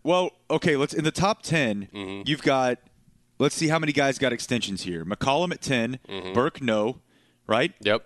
well, 0.02 0.30
okay, 0.50 0.76
let's 0.76 0.92
in 0.94 1.04
the 1.04 1.10
top 1.12 1.42
10, 1.42 1.88
Mm-hmm. 1.94 2.22
you've 2.28 2.42
got 2.42 2.78
let's 3.38 3.54
see 3.54 3.68
how 3.68 3.78
many 3.78 3.92
guys 3.92 4.18
got 4.18 4.32
extensions 4.32 4.82
here. 4.82 5.04
McCollum 5.04 5.52
at 5.52 5.60
10, 5.62 5.98
Burke 6.34 6.60
no, 6.62 6.98
right? 7.46 7.72
Yep, 7.80 8.04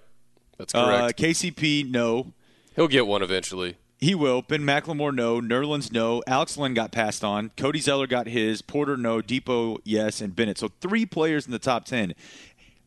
that's 0.58 0.74
Uh, 0.74 0.78
Mm-hmm. 0.86 1.00
correct. 1.00 1.18
KCP 1.20 1.90
no. 1.90 2.32
He'll 2.74 2.88
get 2.88 3.06
one 3.06 3.22
eventually. 3.22 3.76
He 3.98 4.14
will. 4.14 4.42
Ben 4.42 4.60
McLemore, 4.60 5.14
no. 5.14 5.40
Nerlens, 5.40 5.90
no. 5.90 6.22
Alex 6.26 6.58
Len 6.58 6.74
got 6.74 6.92
passed 6.92 7.24
on. 7.24 7.50
Cody 7.56 7.80
Zeller 7.80 8.06
got 8.06 8.26
his. 8.28 8.60
Porter, 8.60 8.94
no. 8.98 9.22
Dipo, 9.22 9.78
yes. 9.84 10.20
And 10.20 10.36
Bennett. 10.36 10.58
So 10.58 10.68
three 10.82 11.06
players 11.06 11.46
in 11.46 11.52
the 11.52 11.58
top 11.58 11.86
10. 11.86 12.12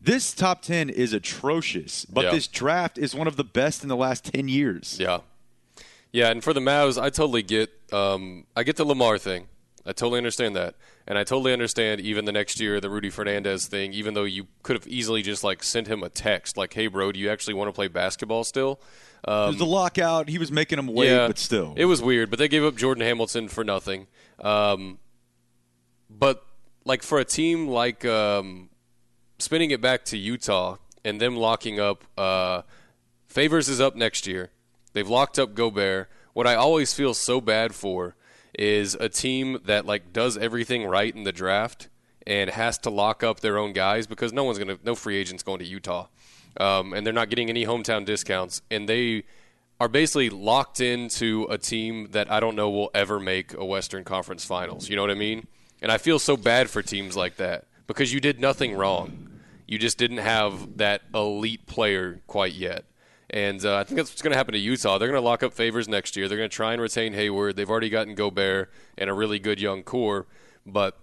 This 0.02 0.34
top 0.34 0.62
10 0.62 0.90
is 0.90 1.12
atrocious, 1.14 2.06
but 2.06 2.26
Yeah. 2.26 2.32
this 2.32 2.48
draft 2.48 2.98
is 2.98 3.14
one 3.14 3.28
of 3.28 3.36
the 3.36 3.44
best 3.44 3.84
in 3.84 3.90
the 3.90 3.98
last 3.98 4.26
10 4.34 4.48
years. 4.48 4.98
Yeah, 5.00 5.20
yeah. 6.12 6.30
And 6.32 6.44
for 6.44 6.54
the 6.54 6.62
Mavs, 6.62 7.02
I 7.02 7.10
totally 7.10 7.44
get. 7.44 7.70
Um, 7.92 8.46
I 8.56 8.64
get 8.64 8.76
the 8.78 8.86
Lamar 8.86 9.18
thing. 9.18 9.48
I 9.86 9.92
totally 9.92 10.18
understand 10.20 10.56
that, 10.56 10.76
and 11.08 11.18
I 11.18 11.24
totally 11.24 11.52
understand 11.52 12.00
even 12.02 12.26
the 12.26 12.32
next 12.32 12.60
year 12.60 12.80
the 12.80 12.90
Rudy 12.90 13.10
Fernandez 13.10 13.66
thing. 13.68 13.92
Even 13.94 14.14
though 14.14 14.24
you 14.26 14.48
could 14.64 14.76
have 14.76 14.88
easily 14.88 15.22
just 15.22 15.44
like 15.44 15.64
sent 15.64 15.88
him 15.88 16.04
a 16.04 16.10
text 16.10 16.56
like, 16.58 16.74
"Hey, 16.74 16.88
bro, 16.88 17.12
do 17.12 17.20
you 17.20 17.30
actually 17.30 17.56
want 17.56 17.68
to 17.70 17.74
play 17.74 17.88
basketball 17.88 18.44
still?" 18.44 18.80
Um, 19.26 19.58
the 19.58 19.66
lockout. 19.66 20.30
He 20.30 20.38
was 20.38 20.50
making 20.52 20.80
him 20.80 20.88
wait, 20.88 21.10
yeah, 21.10 21.28
but 21.28 21.38
still. 21.40 21.74
it 21.76 21.86
was 21.86 22.02
weird. 22.02 22.30
But 22.30 22.40
they 22.40 22.48
gave 22.48 22.64
up 22.64 22.76
Jordan 22.78 23.04
Hamilton 23.04 23.48
for 23.50 23.64
nothing. 23.66 24.08
Um, 24.40 25.00
but 26.10 26.46
like 26.86 27.04
for 27.04 27.20
a 27.20 27.26
team 27.26 27.68
like 27.68 28.06
um, 28.06 28.70
spinning 29.40 29.72
it 29.72 29.82
back 29.82 30.06
to 30.06 30.18
Utah 30.18 30.78
and 31.04 31.20
them 31.20 31.36
locking 31.36 31.80
up, 31.80 32.04
uh, 32.18 32.62
Favors 33.28 33.70
is 33.70 33.80
up 33.80 33.96
next 33.96 34.26
year. 34.28 34.50
They've 34.94 35.08
locked 35.08 35.38
up 35.38 35.54
Gobert. 35.54 36.10
What 36.34 36.48
I 36.48 36.56
always 36.56 36.94
feel 36.94 37.14
so 37.14 37.40
bad 37.40 37.76
for 37.76 38.16
is 38.58 38.96
a 38.96 39.08
team 39.08 39.60
that 39.66 39.86
like 39.86 40.12
does 40.12 40.38
everything 40.38 40.86
right 40.86 41.16
in 41.16 41.24
the 41.24 41.32
draft 41.32 41.90
and 42.26 42.50
has 42.50 42.78
to 42.80 42.90
lock 42.90 43.24
up 43.24 43.40
their 43.40 43.58
own 43.58 43.74
guys 43.74 44.08
because 44.08 44.34
no 44.34 44.44
one's 44.44 44.58
gonna, 44.58 44.78
no 44.84 44.96
free 44.96 45.16
agents 45.16 45.44
going 45.44 45.60
to 45.60 45.66
Utah, 45.66 46.08
um, 46.60 46.94
and 46.94 47.06
they're 47.06 47.14
not 47.14 47.30
getting 47.30 47.50
any 47.50 47.66
hometown 47.66 48.04
discounts, 48.04 48.62
and 48.70 48.90
they 48.90 49.24
are 49.80 49.88
basically 49.88 50.30
locked 50.30 50.82
into 50.82 51.48
a 51.50 51.58
team 51.58 52.10
that 52.12 52.30
I 52.32 52.40
don't 52.40 52.56
know 52.56 52.70
will 52.70 52.92
ever 52.94 53.20
make 53.20 53.54
a 53.54 53.64
Western 53.64 54.04
Conference 54.04 54.44
Finals. 54.44 54.90
You 54.90 54.96
know 54.96 55.02
what 55.04 55.12
I 55.12 55.16
mean? 55.16 55.48
And 55.82 55.92
I 55.92 55.98
feel 55.98 56.20
so 56.20 56.36
bad 56.36 56.70
for 56.70 56.82
teams 56.82 57.16
like 57.16 57.38
that 57.38 57.66
because 57.88 58.14
you 58.14 58.20
did 58.20 58.42
nothing 58.42 58.76
wrong. 58.76 59.29
You 59.70 59.78
just 59.78 60.00
didn't 60.00 60.18
have 60.18 60.78
that 60.78 61.04
elite 61.14 61.68
player 61.68 62.22
quite 62.26 62.54
yet. 62.54 62.86
And 63.30 63.64
uh, 63.64 63.78
I 63.78 63.84
think 63.84 63.98
that's 63.98 64.10
what's 64.10 64.24
going 64.24 64.32
to 64.32 64.38
happen 64.38 64.54
to 64.54 64.60
Utah. 64.60 64.98
They're 64.98 65.08
going 65.08 65.22
to 65.22 65.24
lock 65.24 65.44
up 65.44 65.54
favors 65.54 65.88
next 65.88 66.16
year. 66.16 66.28
They're 66.28 66.40
going 66.40 66.50
to 66.50 66.56
try 66.56 66.74
and 66.74 66.82
retain 66.82 67.14
Hayward. 67.14 67.56
They've 67.56 67.70
already 67.70 67.92
gotten 67.92 68.16
Gobert 68.16 68.72
and 68.98 69.12
a 69.12 69.14
really 69.14 69.38
good 69.38 69.62
young 69.62 69.84
core, 69.84 70.26
but 70.66 70.98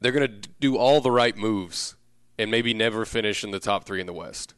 they're 0.00 0.10
going 0.10 0.26
to 0.26 0.48
do 0.58 0.78
all 0.78 1.02
the 1.02 1.10
right 1.10 1.36
moves 1.36 1.96
and 2.38 2.50
maybe 2.50 2.72
never 2.72 3.04
finish 3.04 3.44
in 3.44 3.50
the 3.50 3.60
top 3.60 3.84
three 3.84 4.00
in 4.00 4.06
the 4.06 4.14
West. 4.14 4.54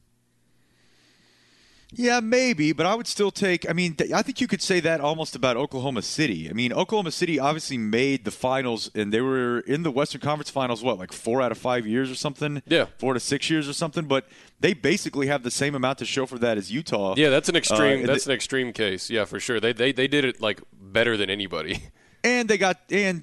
Yeah, 1.94 2.20
maybe, 2.20 2.72
but 2.72 2.86
I 2.86 2.94
would 2.94 3.06
still 3.06 3.30
take. 3.30 3.68
I 3.68 3.74
mean, 3.74 3.96
I 4.14 4.22
think 4.22 4.40
you 4.40 4.46
could 4.46 4.62
say 4.62 4.80
that 4.80 5.00
almost 5.00 5.36
about 5.36 5.58
Oklahoma 5.58 6.00
City. 6.00 6.48
I 6.48 6.54
mean, 6.54 6.72
Oklahoma 6.72 7.10
City 7.10 7.38
obviously 7.38 7.76
made 7.76 8.24
the 8.24 8.30
finals, 8.30 8.90
and 8.94 9.12
they 9.12 9.20
were 9.20 9.60
in 9.60 9.82
the 9.82 9.90
Western 9.90 10.22
Conference 10.22 10.48
Finals. 10.48 10.82
What, 10.82 10.98
like 10.98 11.12
four 11.12 11.42
out 11.42 11.52
of 11.52 11.58
five 11.58 11.86
years 11.86 12.10
or 12.10 12.14
something? 12.14 12.62
Yeah. 12.66 12.86
four 12.98 13.12
to 13.12 13.20
six 13.20 13.50
years 13.50 13.68
or 13.68 13.74
something. 13.74 14.06
But 14.06 14.26
they 14.58 14.72
basically 14.72 15.26
have 15.26 15.42
the 15.42 15.50
same 15.50 15.74
amount 15.74 15.98
to 15.98 16.06
show 16.06 16.24
for 16.24 16.38
that 16.38 16.56
as 16.56 16.72
Utah. 16.72 17.14
Yeah, 17.16 17.28
that's 17.28 17.50
an 17.50 17.56
extreme. 17.56 18.00
and 18.00 18.08
that's 18.08 18.26
an 18.26 18.32
extreme 18.32 18.72
case. 18.72 19.10
Yeah, 19.10 19.26
for 19.26 19.38
sure. 19.38 19.60
They 19.60 19.74
they 19.74 19.92
they 19.92 20.08
did 20.08 20.24
it 20.24 20.40
like 20.40 20.62
better 20.80 21.18
than 21.18 21.28
anybody. 21.28 21.82
and 22.24 22.48
they 22.48 22.56
got 22.56 22.78
and 22.90 23.22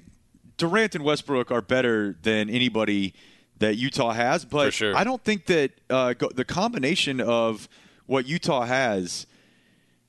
Durant 0.58 0.94
and 0.94 1.02
Westbrook 1.02 1.50
are 1.50 1.62
better 1.62 2.16
than 2.22 2.48
anybody 2.48 3.14
that 3.58 3.76
Utah 3.76 4.12
has. 4.12 4.44
But 4.44 4.66
For 4.66 4.70
sure. 4.72 4.96
I 4.96 5.04
don't 5.04 5.24
think 5.24 5.46
that 5.46 5.72
uh, 5.88 6.12
go, 6.12 6.28
the 6.28 6.44
combination 6.44 7.20
of 7.20 7.68
what 8.10 8.26
Utah 8.26 8.64
has. 8.64 9.24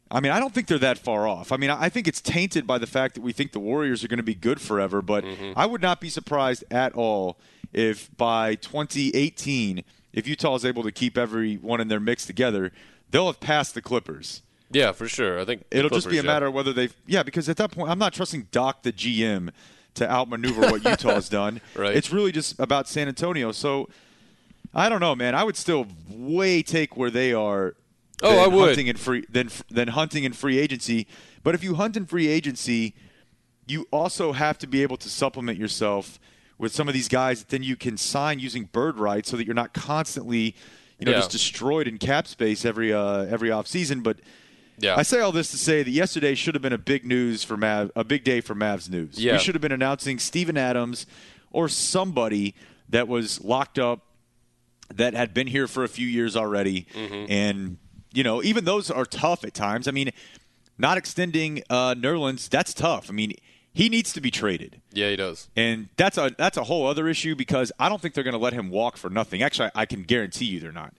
I 0.09 0.19
mean, 0.21 0.31
I 0.31 0.39
don't 0.39 0.53
think 0.53 0.65
they're 0.65 0.79
that 0.79 0.97
far 0.97 1.27
off. 1.27 1.51
I 1.51 1.57
mean, 1.57 1.69
I 1.69 1.87
think 1.87 2.07
it's 2.07 2.19
tainted 2.19 2.65
by 2.65 2.79
the 2.79 2.87
fact 2.87 3.13
that 3.13 3.21
we 3.21 3.31
think 3.31 3.51
the 3.51 3.59
Warriors 3.59 4.03
are 4.03 4.07
going 4.07 4.17
to 4.17 4.23
be 4.23 4.33
good 4.33 4.59
forever. 4.59 5.03
But 5.03 5.23
Mm-hmm. 5.23 5.53
I 5.55 5.67
would 5.67 5.81
not 5.83 6.01
be 6.01 6.09
surprised 6.09 6.63
at 6.71 6.93
all 6.95 7.37
if 7.71 8.09
by 8.17 8.55
2018, 8.55 9.83
if 10.13 10.27
Utah 10.27 10.55
is 10.55 10.65
able 10.65 10.81
to 10.83 10.91
keep 10.91 11.15
everyone 11.15 11.79
in 11.79 11.87
their 11.89 11.99
mix 11.99 12.25
together, 12.25 12.71
they'll 13.11 13.27
have 13.27 13.39
passed 13.39 13.75
the 13.75 13.81
Clippers. 13.83 14.41
yeah, 14.71 14.91
for 14.91 15.07
sure. 15.07 15.39
I 15.39 15.45
think 15.45 15.63
It'll 15.69 15.89
just 15.91 16.09
be 16.09 16.17
a 16.17 16.21
Clippers, 16.21 16.25
yeah. 16.25 16.33
matter 16.33 16.45
of 16.47 16.53
whether 16.55 16.73
they, 16.73 16.89
yeah, 17.05 17.21
because 17.23 17.47
at 17.47 17.57
that 17.57 17.71
point, 17.71 17.89
I'm 17.91 17.99
not 17.99 18.13
trusting 18.13 18.47
Doc, 18.51 18.81
the 18.81 18.91
GM, 18.91 19.51
to 19.93 20.09
outmaneuver 20.09 20.61
what 20.61 20.83
Utah's 20.83 21.29
done. 21.39 21.61
Right. 21.75 21.95
It's 21.95 22.11
really 22.11 22.31
just 22.31 22.59
about 22.59 22.87
San 22.89 23.07
Antonio. 23.07 23.51
So 23.51 23.87
I 24.73 24.89
don't 24.89 24.99
know, 25.01 25.15
man. 25.15 25.35
I 25.35 25.43
would 25.43 25.55
still 25.57 25.85
way 26.09 26.63
take 26.63 26.97
where 26.97 27.11
they 27.11 27.31
are. 27.33 27.75
Oh, 28.23 28.39
I 28.43 28.47
would. 28.47 28.67
hunting 28.69 28.87
in 28.87 28.97
free 28.97 29.25
than 29.29 29.49
than 29.69 29.89
hunting 29.89 30.23
in 30.23 30.33
free 30.33 30.57
agency. 30.59 31.07
But 31.43 31.55
if 31.55 31.63
you 31.63 31.75
hunt 31.75 31.97
in 31.97 32.05
free 32.05 32.27
agency, 32.27 32.93
you 33.67 33.87
also 33.91 34.31
have 34.33 34.57
to 34.59 34.67
be 34.67 34.83
able 34.83 34.97
to 34.97 35.09
supplement 35.09 35.57
yourself 35.57 36.19
with 36.57 36.73
some 36.73 36.87
of 36.87 36.93
these 36.93 37.07
guys 37.07 37.39
that 37.39 37.49
then 37.49 37.63
you 37.63 37.75
can 37.75 37.97
sign 37.97 38.39
using 38.39 38.65
bird 38.65 38.99
rights, 38.99 39.29
so 39.31 39.37
that 39.37 39.45
you're 39.45 39.55
not 39.55 39.73
constantly, 39.73 40.55
you 40.99 41.05
know, 41.05 41.11
Yeah. 41.11 41.17
just 41.17 41.31
destroyed 41.31 41.87
in 41.87 41.97
cap 41.97 42.27
space 42.27 42.65
every 42.65 42.93
uh, 42.93 43.23
every 43.25 43.49
off 43.51 43.65
season. 43.67 44.01
But 44.01 44.19
Yeah, 44.77 44.95
I 44.95 45.03
say 45.03 45.19
all 45.19 45.31
this 45.31 45.49
to 45.51 45.57
say 45.57 45.81
that 45.83 45.89
yesterday 45.91 46.35
should 46.35 46.53
have 46.55 46.61
been 46.61 46.73
a 46.73 46.77
big 46.77 47.05
news 47.05 47.43
for 47.43 47.57
Mav, 47.57 47.91
a 47.95 48.03
big 48.03 48.23
day 48.23 48.41
for 48.41 48.53
Mavs 48.55 48.89
news. 48.89 49.17
Yeah. 49.17 49.33
We 49.33 49.39
should 49.39 49.55
have 49.55 49.61
been 49.61 49.71
announcing 49.71 50.19
Steven 50.19 50.57
Adams 50.57 51.05
or 51.51 51.67
somebody 51.67 52.53
that 52.89 53.07
was 53.07 53.43
locked 53.43 53.79
up 53.79 54.05
that 54.93 55.13
had 55.13 55.33
been 55.33 55.47
here 55.47 55.67
for 55.67 55.83
a 55.83 55.87
few 55.87 56.07
years 56.07 56.35
already, 56.35 56.85
Mm-hmm. 56.93 57.31
and 57.31 57.77
you 58.13 58.23
know 58.23 58.41
even 58.43 58.65
those 58.65 58.89
are 58.91 59.05
tough 59.05 59.43
at 59.43 59.53
times. 59.53 59.87
I 59.87 59.91
mean, 59.91 60.11
not 60.77 60.97
extending 60.97 61.63
uh, 61.69 61.93
Nerlens 61.95 62.49
that's 62.49 62.73
tough. 62.73 63.09
I 63.09 63.13
mean, 63.13 63.33
he 63.73 63.87
needs 63.89 64.11
to 64.13 64.21
be 64.21 64.31
traded. 64.31 64.81
yeah, 64.91 65.09
he 65.09 65.15
does. 65.15 65.49
And 65.55 65.89
that's 65.97 66.17
a 66.17 66.31
that's 66.37 66.57
a 66.57 66.63
whole 66.63 66.87
other 66.87 67.07
issue 67.07 67.35
because 67.35 67.71
I 67.79 67.89
don't 67.89 68.01
think 68.01 68.13
they're 68.13 68.23
going 68.23 68.33
to 68.33 68.37
let 68.39 68.53
him 68.53 68.69
walk 68.69 68.97
for 68.97 69.09
nothing. 69.09 69.41
Actually, 69.41 69.69
I, 69.75 69.81
I 69.81 69.85
can 69.85 70.03
guarantee 70.03 70.45
you 70.45 70.59
they're 70.59 70.71
not. 70.71 70.93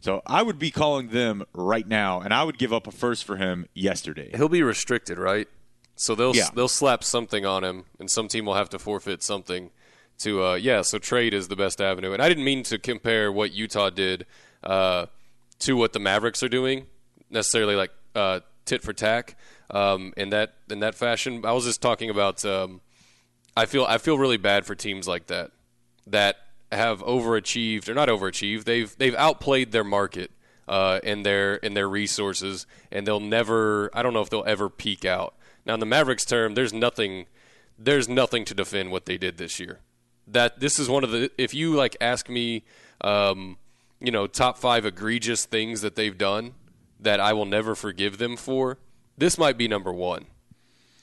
So 0.00 0.22
I 0.26 0.42
would 0.42 0.58
be 0.60 0.70
calling 0.70 1.08
them 1.08 1.44
right 1.54 1.86
now, 1.86 2.20
and 2.20 2.32
I 2.32 2.44
would 2.44 2.56
give 2.56 2.72
up 2.72 2.86
a 2.86 2.92
first 2.92 3.24
for 3.24 3.36
him 3.36 3.66
yesterday. 3.74 4.30
He'll 4.36 4.48
be 4.48 4.62
restricted, 4.62 5.18
right? 5.18 5.48
So 5.96 6.14
they'll 6.14 6.36
Yeah. 6.36 6.48
they'll 6.54 6.68
slap 6.68 7.02
something 7.02 7.44
on 7.44 7.64
him, 7.64 7.84
and 7.98 8.08
some 8.10 8.28
team 8.28 8.44
will 8.46 8.54
have 8.54 8.68
to 8.70 8.78
forfeit 8.78 9.22
something. 9.22 9.70
To 10.20 10.42
uh, 10.44 10.54
yeah, 10.54 10.82
so 10.82 10.98
trade 10.98 11.32
is 11.34 11.48
the 11.48 11.56
best 11.56 11.80
avenue. 11.80 12.12
And 12.12 12.20
I 12.22 12.28
didn't 12.28 12.44
mean 12.44 12.62
to 12.64 12.78
compare 12.78 13.30
what 13.32 13.52
Utah 13.52 13.90
did 13.90 14.26
uh, 14.64 15.06
to 15.60 15.76
what 15.76 15.92
the 15.92 15.98
Mavericks 15.98 16.42
are 16.42 16.48
doing 16.48 16.86
necessarily, 17.30 17.74
like 17.74 17.90
uh, 18.14 18.40
tit 18.64 18.82
for 18.82 18.92
tack 18.92 19.36
um, 19.70 20.12
in 20.16 20.30
that 20.30 20.54
in 20.70 20.80
that 20.80 20.94
fashion. 20.94 21.44
I 21.44 21.52
was 21.52 21.64
just 21.64 21.82
talking 21.82 22.10
about. 22.10 22.44
Um, 22.44 22.80
I 23.56 23.66
feel 23.66 23.84
I 23.84 23.98
feel 23.98 24.18
really 24.18 24.36
bad 24.36 24.66
for 24.66 24.74
teams 24.74 25.08
like 25.08 25.26
that 25.26 25.50
that 26.06 26.36
have 26.70 27.00
overachieved 27.00 27.88
or 27.88 27.94
not 27.94 28.08
overachieved. 28.08 28.64
They've 28.64 28.94
they've 28.98 29.14
outplayed 29.16 29.72
their 29.72 29.84
market 29.84 30.30
uh, 30.68 31.00
in 31.02 31.22
their 31.22 31.56
in 31.56 31.74
their 31.74 31.88
resources, 31.88 32.66
and 32.92 33.06
they'll 33.06 33.20
never. 33.20 33.90
I 33.92 34.02
don't 34.02 34.12
know 34.12 34.22
if 34.22 34.30
they'll 34.30 34.44
ever 34.46 34.68
peak 34.68 35.04
out. 35.04 35.34
Now 35.66 35.74
in 35.74 35.80
the 35.80 35.86
Mavericks 35.86 36.24
term, 36.24 36.54
there's 36.54 36.72
nothing 36.72 37.26
there's 37.78 38.08
nothing 38.08 38.44
to 38.44 38.54
defend 38.54 38.90
what 38.90 39.06
they 39.06 39.18
did 39.18 39.38
this 39.38 39.60
year. 39.60 39.80
That 40.26 40.60
this 40.60 40.78
is 40.78 40.88
one 40.88 41.04
of 41.04 41.10
the 41.10 41.30
if 41.38 41.54
you 41.54 41.74
like 41.74 41.96
ask 42.00 42.28
me, 42.28 42.64
um, 43.00 43.56
you 44.00 44.10
know, 44.10 44.26
top 44.26 44.58
five 44.58 44.84
egregious 44.84 45.44
things 45.44 45.80
that 45.80 45.96
they've 45.96 46.16
done 46.16 46.54
that 47.00 47.20
I 47.20 47.32
will 47.32 47.46
never 47.46 47.74
forgive 47.74 48.18
them 48.18 48.36
for. 48.36 48.78
This 49.16 49.38
might 49.38 49.58
be 49.58 49.68
number 49.68 49.92
one 49.92 50.26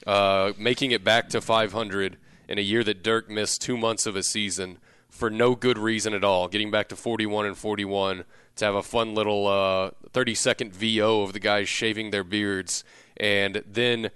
uh, 0.06 0.52
making 0.56 0.92
it 0.92 1.04
back 1.04 1.28
to 1.30 1.40
500 1.40 2.16
in 2.48 2.58
a 2.58 2.62
year 2.62 2.84
that 2.84 3.02
Dirk 3.02 3.28
missed 3.28 3.60
two 3.60 3.76
months 3.76 4.06
of 4.06 4.16
a 4.16 4.22
season 4.22 4.78
for 5.10 5.28
no 5.30 5.54
good 5.54 5.78
reason 5.78 6.14
at 6.14 6.24
all. 6.24 6.48
Getting 6.48 6.70
back 6.70 6.88
to 6.88 6.96
41 6.96 7.46
and 7.46 7.56
41 7.56 8.24
to 8.56 8.64
have 8.64 8.74
a 8.74 8.82
fun 8.82 9.14
little 9.14 9.46
uh, 9.46 9.90
30 10.12 10.34
second 10.34 10.72
VO 10.72 11.22
of 11.22 11.32
the 11.32 11.40
guys 11.40 11.68
shaving 11.68 12.10
their 12.10 12.24
beards, 12.24 12.84
and 13.16 13.62
then 13.66 14.10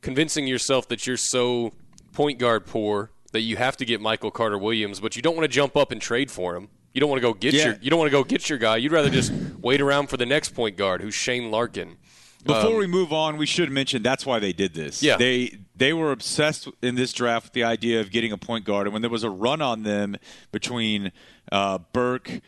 convincing 0.00 0.46
yourself 0.46 0.88
that 0.88 1.06
you're 1.06 1.16
so 1.16 1.72
point 2.12 2.38
guard 2.38 2.66
poor 2.66 3.10
that 3.32 3.40
you 3.40 3.56
have 3.56 3.76
to 3.76 3.84
get 3.84 4.00
Michael 4.00 4.30
Carter 4.30 4.58
Williams, 4.58 5.00
but 5.00 5.14
you 5.14 5.22
don't 5.22 5.36
want 5.36 5.44
to 5.44 5.54
jump 5.54 5.76
up 5.76 5.92
and 5.92 6.00
trade 6.00 6.30
for 6.30 6.56
him 6.56 6.68
You 6.94 7.00
don't 7.00 7.10
want 7.10 7.18
to 7.22 7.28
go 7.28 7.34
get 7.34 7.54
Yeah. 7.54 7.64
your 7.66 7.78
you 7.80 7.90
don't 7.90 7.98
want 7.98 8.08
to 8.10 8.16
go 8.16 8.24
get 8.24 8.48
your 8.48 8.58
guy. 8.58 8.76
You'd 8.76 8.92
rather 8.92 9.10
just 9.10 9.32
wait 9.60 9.80
around 9.80 10.08
for 10.08 10.16
the 10.16 10.26
next 10.26 10.50
point 10.54 10.76
guard, 10.76 11.00
who's 11.02 11.14
Shane 11.14 11.50
Larkin. 11.50 11.96
Before 12.44 12.72
Um, 12.72 12.76
we 12.78 12.86
move 12.86 13.12
on, 13.12 13.36
we 13.36 13.46
should 13.46 13.70
mention 13.70 14.02
that's 14.02 14.24
why 14.24 14.38
they 14.38 14.52
did 14.52 14.72
this. 14.74 15.02
Yeah. 15.02 15.16
They 15.16 15.58
they 15.76 15.92
were 15.92 16.12
obsessed 16.12 16.68
in 16.82 16.94
this 16.94 17.12
draft 17.12 17.46
with 17.46 17.52
the 17.52 17.64
idea 17.64 18.00
of 18.00 18.10
getting 18.10 18.32
a 18.32 18.38
point 18.38 18.64
guard, 18.64 18.86
and 18.86 18.92
when 18.92 19.02
there 19.02 19.10
was 19.10 19.24
a 19.24 19.30
run 19.30 19.60
on 19.60 19.82
them 19.82 20.16
between 20.52 21.12
uh, 21.52 21.78
Burke 21.92 22.40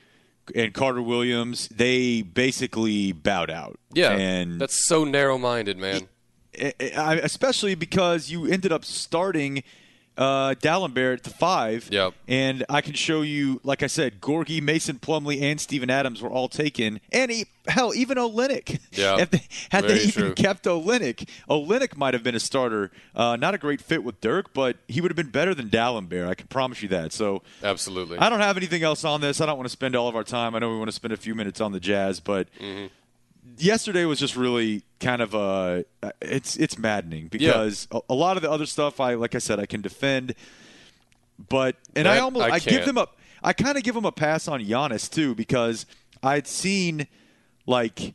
and 0.54 0.72
Carter 0.74 1.02
Williams, 1.02 1.68
they 1.68 2.22
basically 2.22 3.12
bowed 3.12 3.50
out. 3.50 3.78
Yeah, 3.92 4.12
and 4.12 4.60
that's 4.60 4.86
so 4.86 5.04
narrow-minded, 5.04 5.76
man. 5.78 6.08
Especially 6.78 7.74
because 7.74 8.30
you 8.30 8.46
ended 8.46 8.72
up 8.72 8.84
starting 8.84 9.62
uh, 10.16 10.54
Dalembert 10.60 11.14
at 11.14 11.22
the 11.24 11.30
five. 11.30 11.88
Yep. 11.90 12.14
And 12.28 12.64
I 12.68 12.80
can 12.80 12.94
show 12.94 13.22
you, 13.22 13.60
like 13.64 13.82
I 13.82 13.86
said, 13.86 14.20
Gorgui, 14.20 14.62
Mason 14.62 14.98
Plumlee, 14.98 15.40
and 15.40 15.60
Steven 15.60 15.90
Adams 15.90 16.20
were 16.20 16.28
all 16.30 16.48
taken. 16.48 17.00
And 17.12 17.30
he, 17.30 17.46
hell, 17.66 17.94
even 17.94 18.18
Olynyk. 18.18 18.78
Yeah. 18.92 19.16
If 19.20 19.30
they, 19.30 19.42
had 19.70 19.84
Very 19.84 19.98
they 19.98 20.04
even 20.04 20.22
true. 20.22 20.34
kept 20.34 20.64
Olynyk, 20.64 21.28
Olynyk 21.48 21.96
might 21.96 22.14
have 22.14 22.22
been 22.22 22.34
a 22.34 22.40
starter. 22.40 22.90
Uh, 23.14 23.36
not 23.36 23.54
a 23.54 23.58
great 23.58 23.80
fit 23.80 24.04
with 24.04 24.20
Dirk, 24.20 24.52
but 24.52 24.76
he 24.88 25.00
would 25.00 25.10
have 25.10 25.16
been 25.16 25.30
better 25.30 25.54
than 25.54 25.68
Dalembert. 25.68 26.28
I 26.28 26.34
can 26.34 26.46
promise 26.48 26.82
you 26.82 26.88
that. 26.90 27.12
So 27.12 27.42
Absolutely. 27.62 28.18
I 28.18 28.28
don't 28.28 28.40
have 28.40 28.56
anything 28.56 28.82
else 28.82 29.04
on 29.04 29.20
this. 29.20 29.40
I 29.40 29.46
don't 29.46 29.56
want 29.56 29.66
to 29.66 29.72
spend 29.72 29.96
all 29.96 30.08
of 30.08 30.16
our 30.16 30.24
time. 30.24 30.54
I 30.54 30.58
know 30.58 30.70
we 30.70 30.76
want 30.78 30.88
to 30.88 30.92
spend 30.94 31.12
a 31.12 31.16
few 31.16 31.34
minutes 31.34 31.60
on 31.60 31.72
the 31.72 31.80
Jazz, 31.80 32.20
but 32.20 32.48
yesterday 33.58 34.04
was 34.04 34.18
just 34.18 34.36
really 34.36 34.82
kind 35.00 35.22
of 35.22 35.34
uh 35.34 35.82
it's 36.20 36.56
it's 36.56 36.78
maddening 36.78 37.28
because 37.28 37.88
a, 37.90 38.00
a 38.10 38.14
lot 38.14 38.36
of 38.36 38.42
the 38.42 38.50
other 38.50 38.66
stuff 38.66 39.00
I 39.00 39.14
like 39.14 39.34
I 39.34 39.38
said 39.38 39.58
I 39.60 39.66
can 39.66 39.80
defend, 39.80 40.34
but 41.48 41.76
and 41.96 42.06
I 42.08 42.18
almost 42.18 42.44
I 42.50 42.56
I, 42.56 42.58
give 42.58 42.84
them 42.84 42.98
a 42.98 43.08
I 43.42 43.52
kind 43.52 43.76
of 43.76 43.82
give 43.82 43.94
them 43.94 44.04
a 44.04 44.12
pass 44.12 44.48
on 44.48 44.60
Giannis 44.62 45.10
too 45.10 45.34
because 45.34 45.86
I'd 46.22 46.46
seen 46.46 47.06
like 47.66 48.14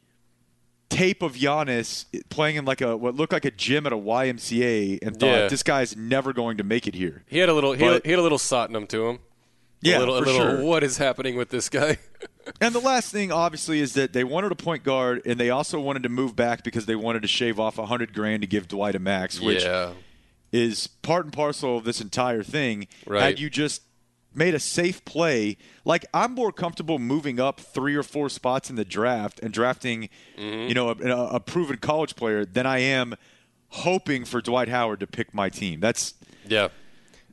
tape 0.90 1.22
of 1.24 1.34
Giannis 1.34 2.06
playing 2.30 2.58
in 2.58 2.66
like 2.66 2.82
a 2.82 2.96
what 2.96 3.16
looked 3.16 3.34
like 3.34 3.46
a 3.46 3.52
gym 3.52 3.86
at 3.88 3.94
a 3.94 3.98
YMCA 3.98 5.00
and 5.02 5.20
thought 5.20 5.26
Yeah. 5.28 5.48
this 5.48 5.64
guy's 5.64 5.98
never 5.98 6.32
going 6.34 6.58
to 6.58 6.64
make 6.64 6.88
it 6.88 6.94
here. 6.96 7.24
he 7.28 7.40
had 7.40 7.50
a 7.50 7.54
little 7.54 7.74
he, 7.74 7.84
had, 7.84 7.92
But- 7.92 8.06
he 8.06 8.12
had 8.12 8.20
a 8.20 8.24
little 8.24 8.38
Sottenham 8.38 8.88
to 8.88 9.08
him. 9.08 9.20
Yeah, 9.82 9.98
a 9.98 10.00
little, 10.00 10.18
a 10.18 10.20
little 10.20 10.34
sure. 10.36 10.64
what 10.64 10.84
is 10.84 10.98
happening 10.98 11.36
with 11.36 11.50
this 11.50 11.70
guy? 11.70 11.98
And 12.62 12.76
the 12.76 12.80
last 12.80 13.12
thing, 13.12 13.32
obviously, 13.32 13.80
is 13.80 13.94
that 13.94 14.14
they 14.14 14.24
wanted 14.24 14.52
a 14.52 14.56
point 14.56 14.84
guard, 14.84 15.22
and 15.26 15.40
they 15.40 15.50
also 15.50 15.80
wanted 15.80 16.04
to 16.04 16.10
move 16.10 16.36
back 16.36 16.64
because 16.64 16.86
they 16.86 16.96
wanted 16.96 17.22
to 17.24 17.28
shave 17.28 17.60
off 17.60 17.78
a 17.78 17.86
hundred 17.86 18.14
grand 18.14 18.42
to 18.42 18.48
give 18.48 18.68
Dwight 18.68 18.96
a 18.96 19.00
max, 19.00 19.40
which 19.40 19.64
yeah. 19.64 19.92
is 20.52 20.88
part 20.88 21.26
and 21.26 21.34
parcel 21.34 21.78
of 21.78 21.84
this 21.84 22.02
entire 22.02 22.44
thing. 22.44 22.88
Right. 23.06 23.22
Had 23.22 23.40
you 23.40 23.50
just 23.50 23.82
made 24.34 24.54
a 24.54 24.60
safe 24.60 25.04
play, 25.06 25.58
like 25.86 26.06
I'm 26.14 26.34
more 26.34 26.52
comfortable 26.52 27.00
moving 27.00 27.40
up 27.40 27.60
three 27.60 27.96
or 27.96 28.04
four 28.04 28.30
spots 28.30 28.70
in 28.70 28.76
the 28.76 28.86
draft 28.86 29.40
and 29.40 29.54
drafting, 29.54 30.10
Mm-hmm. 30.38 30.68
you 30.68 30.74
know, 30.74 30.90
a, 30.90 31.36
a 31.36 31.40
proven 31.40 31.78
college 31.78 32.16
player 32.16 32.46
than 32.46 32.66
I 32.66 32.80
am 32.80 33.16
hoping 33.70 34.26
for 34.26 34.42
Dwight 34.42 34.68
Howard 34.70 35.00
to 35.00 35.08
pick 35.08 35.34
my 35.34 35.50
team. 35.50 35.80
That's 35.80 36.14
Yeah. 36.46 36.68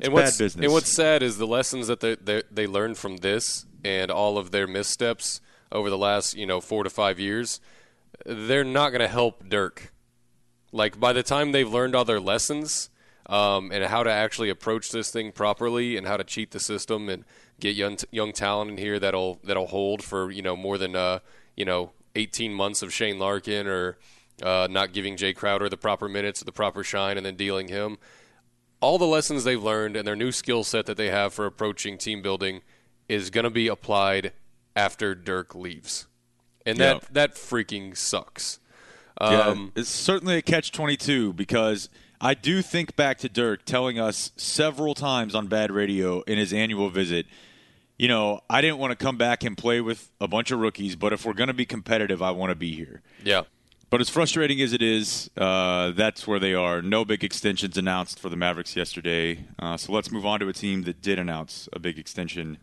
And 0.01 0.09
bad 0.09 0.13
what's, 0.13 0.39
business. 0.39 0.65
And 0.65 0.73
what's 0.73 0.91
sad 0.91 1.23
is 1.23 1.39
the 1.39 1.47
lessons 1.47 1.87
that 1.89 2.01
they, 2.01 2.15
they 2.15 2.43
they 2.51 2.67
learned 2.67 2.99
from 2.99 3.19
this 3.19 3.67
and 3.85 4.11
all 4.11 4.39
of 4.39 4.51
their 4.51 4.67
missteps 4.67 5.41
over 5.71 5.91
the 5.91 5.99
last 5.99 6.35
you 6.35 6.47
know 6.47 6.61
four 6.61 6.85
to 6.85 6.91
five 6.91 7.19
years. 7.19 7.61
They're 8.25 8.65
not 8.65 8.91
going 8.91 9.01
to 9.01 9.09
help 9.09 9.49
Dirk. 9.49 9.93
Like 10.71 10.99
by 10.99 11.13
the 11.13 11.23
time 11.23 11.53
they've 11.53 11.71
learned 11.71 11.95
all 11.95 12.05
their 12.05 12.21
lessons 12.21 12.91
um, 13.27 13.71
and 13.73 13.85
how 13.85 14.03
to 14.03 14.11
actually 14.11 14.49
approach 14.49 14.91
this 14.91 15.11
thing 15.11 15.33
properly 15.33 15.97
and 15.97 16.07
how 16.07 16.17
to 16.17 16.25
cheat 16.25 16.51
the 16.51 16.61
system 16.61 17.09
and 17.09 17.25
get 17.61 17.77
young 17.77 17.99
young 18.11 18.33
talent 18.33 18.71
in 18.71 18.77
here 18.77 18.99
that'll 18.99 19.39
that'll 19.45 19.67
hold 19.67 20.03
for 20.03 20.31
you 20.31 20.43
know 20.43 20.57
more 20.57 20.79
than 20.79 20.97
uh, 20.97 21.19
you 21.57 21.65
know 21.65 21.93
18 22.15 22.53
months 22.53 22.83
of 22.83 22.93
Shane 22.93 23.19
Larkin 23.19 23.67
or 23.67 23.99
uh, 24.43 24.67
not 24.71 24.93
giving 24.93 25.17
Jae 25.17 25.35
Crowder 25.35 25.69
the 25.69 25.77
proper 25.77 26.09
minutes 26.09 26.43
or 26.43 26.45
the 26.45 26.53
proper 26.53 26.83
shine 26.83 27.17
and 27.17 27.25
then 27.25 27.37
dealing 27.37 27.69
him 27.69 27.99
all 28.83 28.99
the 28.99 29.07
lessons 29.07 29.45
they've 29.45 29.63
learned 29.63 29.97
and 29.97 30.07
their 30.07 30.17
new 30.17 30.33
skill 30.33 30.65
set 30.65 30.87
that 30.87 30.97
they 30.97 31.09
have 31.09 31.33
for 31.33 31.47
approaching 31.47 31.97
team 31.97 32.21
building 32.21 32.61
is 33.13 33.31
going 33.31 33.45
to 33.45 33.51
be 33.51 33.69
applied 33.69 34.33
after 34.75 35.15
Dirk 35.15 35.55
leaves. 35.55 36.07
And 36.65 36.79
that 36.79 36.97
Yeah. 36.97 37.09
that 37.13 37.35
freaking 37.35 37.97
sucks. 37.97 38.59
Yeah, 39.21 39.41
Um, 39.49 39.73
it's 39.77 39.89
certainly 39.91 40.37
a 40.37 40.43
catch 40.43 40.73
22 40.73 41.33
because 41.35 41.89
I 42.21 42.35
do 42.35 42.63
think 42.63 42.97
back 42.97 43.19
to 43.19 43.29
Dirk 43.29 43.65
telling 43.65 43.99
us 43.99 44.33
several 44.37 44.95
times 44.95 45.35
on 45.35 45.49
bad 45.49 45.71
radio 45.71 46.23
in 46.23 46.39
his 46.39 46.53
annual 46.53 46.89
visit, 46.89 47.27
you 47.99 48.09
know, 48.09 48.41
I 48.49 48.61
didn't 48.61 48.79
want 48.79 48.93
to 48.93 48.97
come 49.05 49.17
back 49.19 49.45
and 49.45 49.57
play 49.59 49.81
with 49.81 50.11
a 50.21 50.27
bunch 50.27 50.51
of 50.51 50.59
rookies, 50.61 50.97
but 50.97 51.13
if 51.13 51.25
we're 51.27 51.35
going 51.35 51.49
to 51.49 51.55
be 51.55 51.67
competitive, 51.67 52.23
I 52.23 52.31
want 52.31 52.51
to 52.51 52.57
be 52.57 52.75
here. 52.75 53.03
yeah. 53.23 53.43
But 53.91 54.01
as 54.01 54.09
frustrating 54.09 54.59
as 54.63 54.73
it 54.73 54.81
is, 54.81 55.29
uh, 55.37 55.91
that's 55.91 56.27
where 56.27 56.39
they 56.39 56.55
are. 56.55 56.81
No 56.81 57.05
big 57.05 57.23
extensions 57.23 57.77
announced 57.77 58.19
for 58.19 58.31
the 58.31 58.37
Mavericks 58.37 58.75
yesterday. 58.75 59.45
Uh, 59.59 59.77
so 59.77 59.93
let's 59.93 60.11
move 60.11 60.25
on 60.25 60.41
to 60.41 60.49
a 60.49 60.55
team 60.55 60.85
that 60.85 61.03
did 61.03 61.19
announce 61.19 61.69
a 61.75 61.79
big 61.79 61.99
extension 61.99 62.57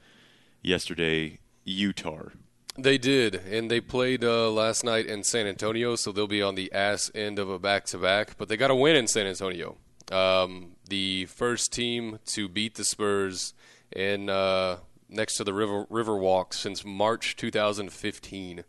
yesterday 0.61 1.39
Utah. 1.63 2.29
They 2.77 2.97
did, 2.97 3.35
and 3.35 3.69
they 3.69 3.81
played 3.81 4.23
uh, 4.23 4.49
last 4.49 4.83
night 4.83 5.05
in 5.05 5.23
San 5.23 5.47
Antonio, 5.47 5.95
so 5.95 6.11
they'll 6.11 6.27
be 6.27 6.41
on 6.41 6.55
the 6.55 6.71
ass 6.71 7.11
end 7.13 7.37
of 7.37 7.49
a 7.49 7.59
back-to-back. 7.59 8.37
But 8.37 8.47
they 8.47 8.55
got 8.55 8.71
a 8.71 8.75
win 8.75 8.95
in 8.95 9.07
San 9.07 9.27
Antonio. 9.27 9.77
Um, 10.11 10.75
the 10.87 11.25
first 11.25 11.73
team 11.73 12.19
to 12.27 12.47
beat 12.47 12.75
the 12.75 12.85
Spurs 12.85 13.53
in 13.93 14.29
uh, 14.29 14.77
next 15.09 15.35
to 15.35 15.43
the 15.43 15.53
River 15.53 15.85
Riverwalk 15.85 16.53
since 16.53 16.85
March 16.85 17.35
2015. 17.35 18.63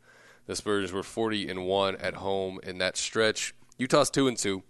The 0.46 0.56
Spurs 0.56 0.92
were 0.92 1.04
40 1.04 1.48
and 1.48 1.66
one 1.66 1.96
at 1.96 2.14
home 2.14 2.58
in 2.62 2.78
that 2.78 2.96
stretch. 2.96 3.54
Utah's 3.78 4.10
two 4.10 4.26
and 4.26 4.36
two. 4.36 4.62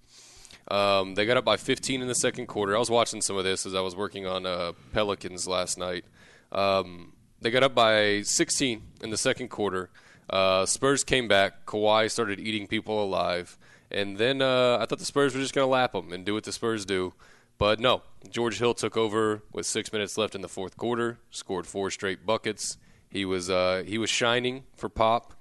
Um, 0.71 1.15
they 1.15 1.27
got 1.27 1.37
up 1.37 1.45
by 1.45 1.57
15 1.57 2.03
in 2.03 2.09
the 2.09 2.15
second 2.15 2.47
quarter. 2.47 2.77
I 2.77 2.79
was 2.79 2.91
watching 2.91 3.23
some 3.23 3.37
of 3.37 3.45
this 3.45 3.67
as 3.67 3.75
I 3.75 3.81
was 3.81 3.97
working 3.97 4.27
on 4.27 4.47
uh, 4.47 4.73
Pelicans 4.93 5.49
last 5.49 5.79
night. 5.79 6.05
Um, 6.53 7.13
they 7.41 7.51
got 7.51 7.63
up 7.63 7.75
by 7.75 8.23
16 8.23 8.83
in 9.03 9.11
the 9.11 9.17
second 9.17 9.49
quarter. 9.49 9.91
Uh, 10.29 10.67
Spurs 10.67 11.05
came 11.05 11.29
back. 11.29 11.67
Kawhi 11.67 12.11
started 12.11 12.39
eating 12.39 12.67
people 12.67 13.03
alive. 13.03 13.59
And 13.91 14.19
then 14.19 14.41
uh, 14.41 14.79
I 14.81 14.87
thought 14.87 14.99
the 14.99 15.05
Spurs 15.05 15.35
were 15.35 15.41
just 15.41 15.55
going 15.55 15.65
to 15.65 15.71
lap 15.71 15.93
them 15.93 16.13
and 16.13 16.25
do 16.25 16.35
what 16.35 16.45
the 16.45 16.53
Spurs 16.53 16.85
do. 16.85 17.13
But 17.59 17.81
no, 17.81 18.03
George 18.31 18.59
Hill 18.59 18.75
took 18.75 18.97
over 18.97 19.43
with 19.53 19.67
six 19.67 19.93
minutes 19.93 20.17
left 20.17 20.35
in 20.35 20.41
the 20.41 20.49
fourth 20.49 20.77
quarter, 20.77 21.19
scored 21.31 21.67
four 21.67 21.91
straight 21.91 22.25
buckets. 22.25 22.79
He 23.11 23.25
was 23.25 23.51
uh, 23.51 23.83
he 23.85 23.99
was 23.99 24.09
shining 24.09 24.65
for 24.77 24.89
Pop. 24.89 25.35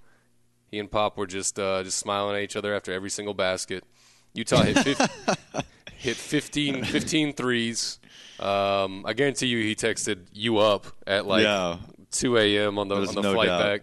He 0.70 0.80
and 0.80 0.92
Pop 0.92 1.18
were 1.18 1.28
just 1.28 1.58
uh, 1.58 1.82
just 1.84 1.98
smiling 1.98 2.36
at 2.36 2.42
each 2.42 2.58
other 2.58 2.76
after 2.76 2.92
every 2.92 3.10
single 3.10 3.34
basket. 3.34 3.86
Utah 4.34 4.64
hit 4.64 4.80
fif- 4.80 5.66
hit 5.96 6.18
15, 6.18 6.84
15 6.84 7.34
threes. 7.34 8.00
Um, 8.40 9.06
I 9.06 9.14
guarantee 9.14 9.48
you, 9.48 9.60
he 9.64 9.76
texted 9.76 10.28
you 10.34 10.58
up 10.58 10.88
at 11.06 11.26
like 11.26 11.44
Yeah. 11.44 11.78
2 12.12 12.38
a.m. 12.38 12.80
on 12.80 12.88
the 12.88 12.96
There's 12.96 13.10
on 13.10 13.16
the 13.16 13.22
no 13.22 13.34
flight 13.34 13.48
doubt. 13.48 13.62
back. 13.62 13.82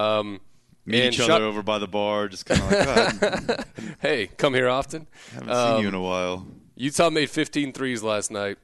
Um, 0.00 0.40
Meet 0.86 1.04
each 1.14 1.20
other 1.20 1.44
over 1.44 1.62
by 1.62 1.78
the 1.78 1.88
bar, 1.88 2.28
just 2.28 2.46
kind 2.46 2.62
of 2.62 2.70
like, 2.70 3.20
"God, 3.46 3.64
Hey, 4.00 4.28
come 4.38 4.54
here 4.54 4.68
often. 4.68 5.06
haven't 5.34 5.50
Um, 5.50 5.74
seen 5.74 5.82
you 5.82 5.88
in 5.88 5.94
a 5.94 6.00
while. 6.00 6.46
Utah 6.76 7.10
made 7.10 7.28
15 7.28 7.72
threes 7.72 8.02
last 8.02 8.30
night. 8.30 8.56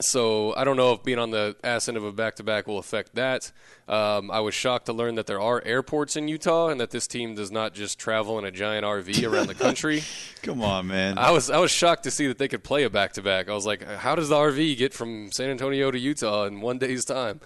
So 0.00 0.54
I 0.54 0.62
don't 0.62 0.76
know 0.76 0.92
if 0.92 1.02
being 1.02 1.18
on 1.18 1.30
the 1.30 1.56
ass 1.64 1.88
end 1.88 1.96
of 1.96 2.04
a 2.04 2.12
back-to-back 2.12 2.68
will 2.68 2.78
affect 2.78 3.16
that. 3.16 3.50
Um, 3.88 4.30
I 4.30 4.38
was 4.38 4.54
shocked 4.54 4.86
to 4.86 4.92
learn 4.92 5.16
that 5.16 5.26
there 5.26 5.40
are 5.40 5.60
airports 5.64 6.14
in 6.14 6.28
Utah 6.28 6.68
and 6.68 6.80
that 6.80 6.90
this 6.90 7.08
team 7.08 7.34
does 7.34 7.50
not 7.50 7.74
just 7.74 7.98
travel 7.98 8.38
in 8.38 8.44
a 8.44 8.52
giant 8.52 8.84
RV 8.84 9.28
around 9.28 9.48
the 9.48 9.56
country. 9.56 10.04
Come 10.42 10.62
on, 10.62 10.86
man. 10.86 11.18
I 11.18 11.32
was 11.32 11.50
I 11.50 11.58
was 11.58 11.72
shocked 11.72 12.04
to 12.04 12.12
see 12.12 12.28
that 12.28 12.38
they 12.38 12.46
could 12.46 12.62
play 12.62 12.84
a 12.84 12.90
back-to-back. 12.90 13.48
I 13.48 13.54
was 13.54 13.66
like, 13.66 13.82
how 13.82 14.14
does 14.14 14.28
the 14.28 14.36
RV 14.36 14.76
get 14.76 14.94
from 14.94 15.32
San 15.32 15.50
Antonio 15.50 15.90
to 15.90 15.98
Utah 15.98 16.44
in 16.44 16.60
one 16.60 16.78
day's 16.78 17.04
time? 17.04 17.40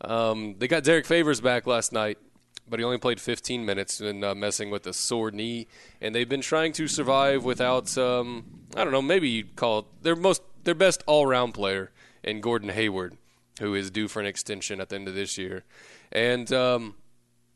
Um, 0.00 0.54
they 0.58 0.66
got 0.66 0.84
Derrick 0.84 1.04
Favors 1.04 1.42
back 1.42 1.66
last 1.66 1.92
night, 1.92 2.16
but 2.70 2.78
he 2.78 2.84
only 2.84 2.98
played 2.98 3.20
15 3.20 3.66
minutes 3.66 4.00
and 4.00 4.24
uh, 4.24 4.34
messing 4.34 4.70
with 4.70 4.86
a 4.86 4.94
sore 4.94 5.30
knee. 5.30 5.66
And 6.00 6.14
they've 6.14 6.28
been 6.28 6.40
trying 6.40 6.72
to 6.74 6.88
survive 6.88 7.44
without 7.44 7.98
um, 7.98 8.46
I 8.74 8.84
don't 8.84 8.94
know, 8.94 9.02
maybe 9.02 9.28
you'd 9.28 9.56
call 9.56 9.80
it 9.80 9.84
their 10.00 10.16
most 10.16 10.40
their 10.64 10.74
best 10.74 11.02
all-round 11.06 11.52
player 11.52 11.90
in 12.28 12.40
Gordon 12.40 12.68
Hayward, 12.68 13.16
who 13.60 13.74
is 13.74 13.90
due 13.90 14.08
for 14.08 14.20
an 14.20 14.26
extension 14.26 14.80
at 14.80 14.88
the 14.88 14.96
end 14.96 15.08
of 15.08 15.14
this 15.14 15.38
year, 15.38 15.64
and. 16.12 16.52
Um, 16.52 16.94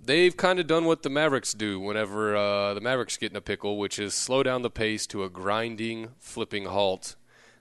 they've 0.04 0.36
kind 0.36 0.58
of 0.58 0.66
done 0.66 0.84
what 0.84 1.02
the 1.02 1.08
Mavericks 1.08 1.52
do 1.52 1.78
whenever 1.78 2.34
uh, 2.34 2.74
the 2.74 2.80
Mavericks 2.80 3.16
get 3.16 3.30
in 3.30 3.36
a 3.36 3.40
pickle, 3.40 3.78
which 3.78 4.00
is 4.00 4.14
slow 4.14 4.42
down 4.42 4.62
the 4.62 4.70
pace 4.70 5.06
to 5.06 5.22
a 5.22 5.30
grinding, 5.30 6.08
flipping 6.18 6.64
halt. 6.64 7.14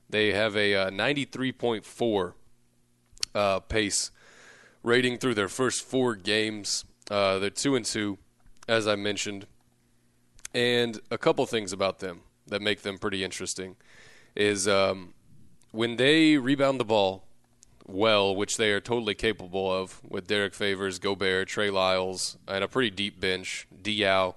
They 0.09 0.33
have 0.33 0.57
a 0.57 0.73
uh, 0.73 0.89
93.4 0.89 2.33
uh, 3.33 3.59
pace 3.61 4.11
rating 4.83 5.17
through 5.17 5.35
their 5.35 5.47
first 5.47 5.83
four 5.83 6.15
games. 6.15 6.85
Uh, 7.09 7.39
they're 7.39 7.49
two 7.49 7.75
and 7.75 7.85
two, 7.85 8.17
as 8.67 8.87
I 8.87 8.95
mentioned, 8.95 9.45
and 10.53 10.99
a 11.09 11.17
couple 11.17 11.45
things 11.45 11.71
about 11.71 11.99
them 11.99 12.21
that 12.47 12.61
make 12.61 12.81
them 12.81 12.97
pretty 12.97 13.23
interesting 13.23 13.75
is 14.35 14.67
um, 14.67 15.13
when 15.71 15.95
they 15.95 16.37
rebound 16.37 16.79
the 16.79 16.85
ball 16.85 17.23
well, 17.87 18.35
which 18.35 18.57
they 18.57 18.71
are 18.71 18.79
totally 18.79 19.15
capable 19.15 19.71
of 19.71 20.01
with 20.07 20.27
Derrick 20.27 20.53
Favors, 20.53 20.99
Gobert, 20.99 21.47
Trey 21.47 21.69
Lyles, 21.69 22.37
and 22.47 22.63
a 22.63 22.67
pretty 22.67 22.89
deep 22.89 23.19
bench, 23.19 23.67
Diaw. 23.81 24.35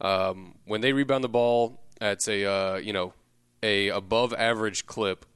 Um, 0.00 0.54
when 0.64 0.80
they 0.80 0.92
rebound 0.92 1.24
the 1.24 1.28
ball 1.28 1.80
at 2.00 2.26
a 2.28 2.44
uh, 2.44 2.76
you 2.76 2.92
know 2.92 3.14
a 3.62 3.88
above 3.88 4.32
average 4.34 4.86
clip, 4.86 5.26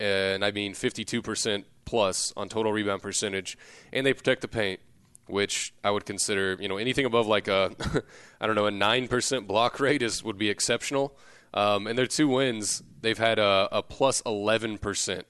and 0.00 0.44
I 0.44 0.50
mean 0.50 0.74
52% 0.74 1.64
plus 1.84 2.32
on 2.36 2.48
total 2.48 2.72
rebound 2.72 3.02
percentage, 3.02 3.56
and 3.92 4.06
they 4.06 4.14
protect 4.14 4.42
the 4.42 4.48
paint, 4.48 4.80
which 5.26 5.74
I 5.84 5.90
would 5.90 6.06
consider 6.06 6.56
you 6.60 6.68
know 6.68 6.78
anything 6.78 7.04
above 7.04 7.26
like 7.26 7.48
a 7.48 7.72
I 8.40 8.46
don't 8.46 8.56
know 8.56 8.66
a 8.66 8.70
nine 8.70 9.08
percent 9.08 9.46
block 9.46 9.80
rate 9.80 10.02
is 10.02 10.24
would 10.24 10.38
be 10.38 10.50
exceptional. 10.50 11.16
Um, 11.56 11.86
and 11.86 11.98
their 11.98 12.06
two 12.06 12.28
wins, 12.28 12.82
they've 13.00 13.16
had 13.16 13.38
a, 13.38 13.68
a 13.72 13.82
plus 13.82 14.20
11% 14.22 15.22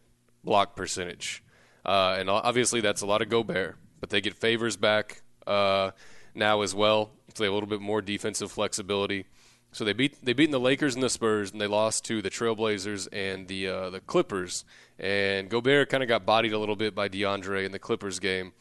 block 0.43 0.75
percentage. 0.75 1.45
Uh, 1.85 2.17
and 2.19 2.29
obviously, 2.29 2.81
that's 2.81 3.01
a 3.01 3.07
lot 3.07 3.23
of 3.23 3.29
Gobert, 3.29 3.77
but 4.01 4.11
they 4.11 4.21
get 4.21 4.35
favors 4.35 4.77
back 4.77 5.23
uh, 5.47 5.93
now 6.35 6.63
as 6.63 6.75
well. 6.75 7.13
So 7.33 7.43
they 7.43 7.45
have 7.45 7.53
a 7.53 7.55
little 7.55 7.69
bit 7.69 7.81
more 7.81 8.03
defensive 8.03 8.51
flexibility. 8.51 9.27
So 9.71 9.85
they 9.85 9.93
beat 9.93 10.25
they 10.25 10.33
beat 10.33 10.51
the 10.51 10.59
Lakers 10.59 10.95
and 10.95 11.03
the 11.03 11.11
Spurs, 11.11 11.53
and 11.53 11.61
they 11.61 11.69
lost 11.69 12.05
to 12.07 12.21
the 12.23 12.31
Trailblazers 12.31 13.07
and 13.13 13.47
the 13.47 13.69
uh, 13.69 13.91
the 13.91 14.01
Clippers. 14.01 14.65
And 14.99 15.49
Gobert 15.49 15.91
kind 15.91 16.03
of 16.03 16.09
got 16.09 16.27
bodied 16.27 16.53
a 16.53 16.59
little 16.59 16.77
bit 16.77 16.95
by 16.95 17.09
DeAndre 17.09 17.65
in 17.65 17.71
the 17.71 17.79
Clippers 17.79 18.19
game. 18.19 18.53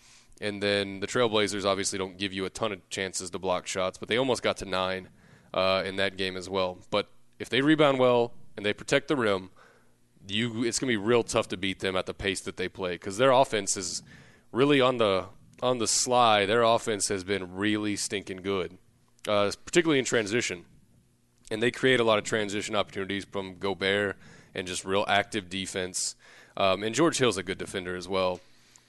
And 0.42 0.62
then 0.62 1.00
the 1.00 1.08
Trailblazers 1.08 1.66
obviously 1.66 1.98
don't 1.98 2.18
give 2.18 2.34
you 2.34 2.46
a 2.46 2.50
ton 2.50 2.74
of 2.74 2.88
chances 2.90 3.30
to 3.32 3.40
block 3.40 3.66
shots, 3.66 3.98
but 3.98 4.10
they 4.10 4.18
almost 4.18 4.44
got 4.44 4.58
to 4.58 4.66
nine 4.66 5.08
uh, 5.54 5.84
in 5.86 5.96
that 5.96 6.18
game 6.18 6.36
as 6.36 6.50
well. 6.50 6.80
But 6.92 7.08
if 7.40 7.50
they 7.50 7.62
rebound 7.62 8.00
well 8.00 8.34
and 8.56 8.66
they 8.66 8.74
protect 8.74 9.08
the 9.08 9.16
rim, 9.16 9.50
you 10.28 10.64
it's 10.64 10.80
going 10.80 10.92
to 10.92 10.98
be 11.00 11.04
real 11.04 11.24
tough 11.24 11.48
to 11.50 11.58
beat 11.58 11.80
them 11.80 11.96
at 11.96 12.06
the 12.06 12.14
pace 12.14 12.42
that 12.42 12.58
they 12.58 12.68
play 12.68 12.94
because 12.94 13.18
their 13.18 13.32
offense 13.32 13.78
is 13.78 14.02
really 14.52 14.82
on 14.82 14.98
the 14.98 15.26
on 15.62 15.78
the 15.78 15.88
sly. 15.88 16.46
Their 16.46 16.64
offense 16.64 17.08
has 17.10 17.24
been 17.24 17.56
really 17.56 17.96
stinking 17.96 18.38
good, 18.38 18.78
uh, 19.28 19.52
particularly 19.66 20.00
in 20.00 20.06
transition, 20.06 20.66
and 21.52 21.62
they 21.62 21.72
create 21.72 22.00
a 22.00 22.04
lot 22.04 22.18
of 22.18 22.24
transition 22.24 22.76
opportunities 22.76 23.26
from 23.26 23.58
Gobert 23.58 24.18
and 24.54 24.68
just 24.68 24.86
real 24.86 25.06
active 25.08 25.50
defense. 25.50 26.16
Um, 26.58 26.84
and 26.84 26.96
George 26.96 27.18
Hill's 27.18 27.38
a 27.38 27.44
good 27.44 27.58
defender 27.58 27.96
as 27.96 28.08
well, 28.08 28.40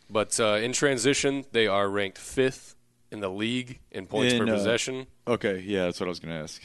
but 0.08 0.38
uh, 0.38 0.58
in 0.62 0.72
transition 0.72 1.44
they 1.52 1.66
are 1.66 1.88
ranked 1.88 2.18
fifth 2.18 2.76
in 3.10 3.20
the 3.20 3.28
league 3.28 3.80
in 3.90 4.06
points 4.06 4.34
in, 4.34 4.44
per 4.44 4.52
uh, 4.52 4.56
possession. 4.56 5.06
Okay, 5.26 5.62
yeah, 5.66 5.84
that's 5.84 6.00
what 6.00 6.06
I 6.06 6.10
was 6.10 6.20
going 6.20 6.34
to 6.34 6.42
ask. 6.42 6.62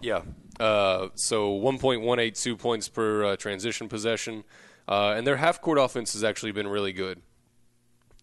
yeah, 0.00 0.22
uh, 0.58 1.08
so 1.14 1.58
1.182 1.58 2.58
points 2.58 2.88
per 2.88 3.24
uh, 3.24 3.36
transition 3.36 3.88
possession. 3.88 4.44
Uh, 4.88 5.14
and 5.16 5.26
their 5.26 5.36
half 5.36 5.60
court 5.60 5.78
offense 5.78 6.12
has 6.12 6.24
actually 6.24 6.52
been 6.52 6.68
really 6.68 6.92
good. 6.92 7.20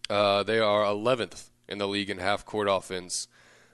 Uh, 0.08 0.42
they 0.42 0.58
are 0.58 0.82
11th 0.82 1.50
in 1.68 1.78
the 1.78 1.88
league 1.88 2.10
in 2.10 2.18
half 2.18 2.44
court 2.44 2.68
offense 2.70 3.28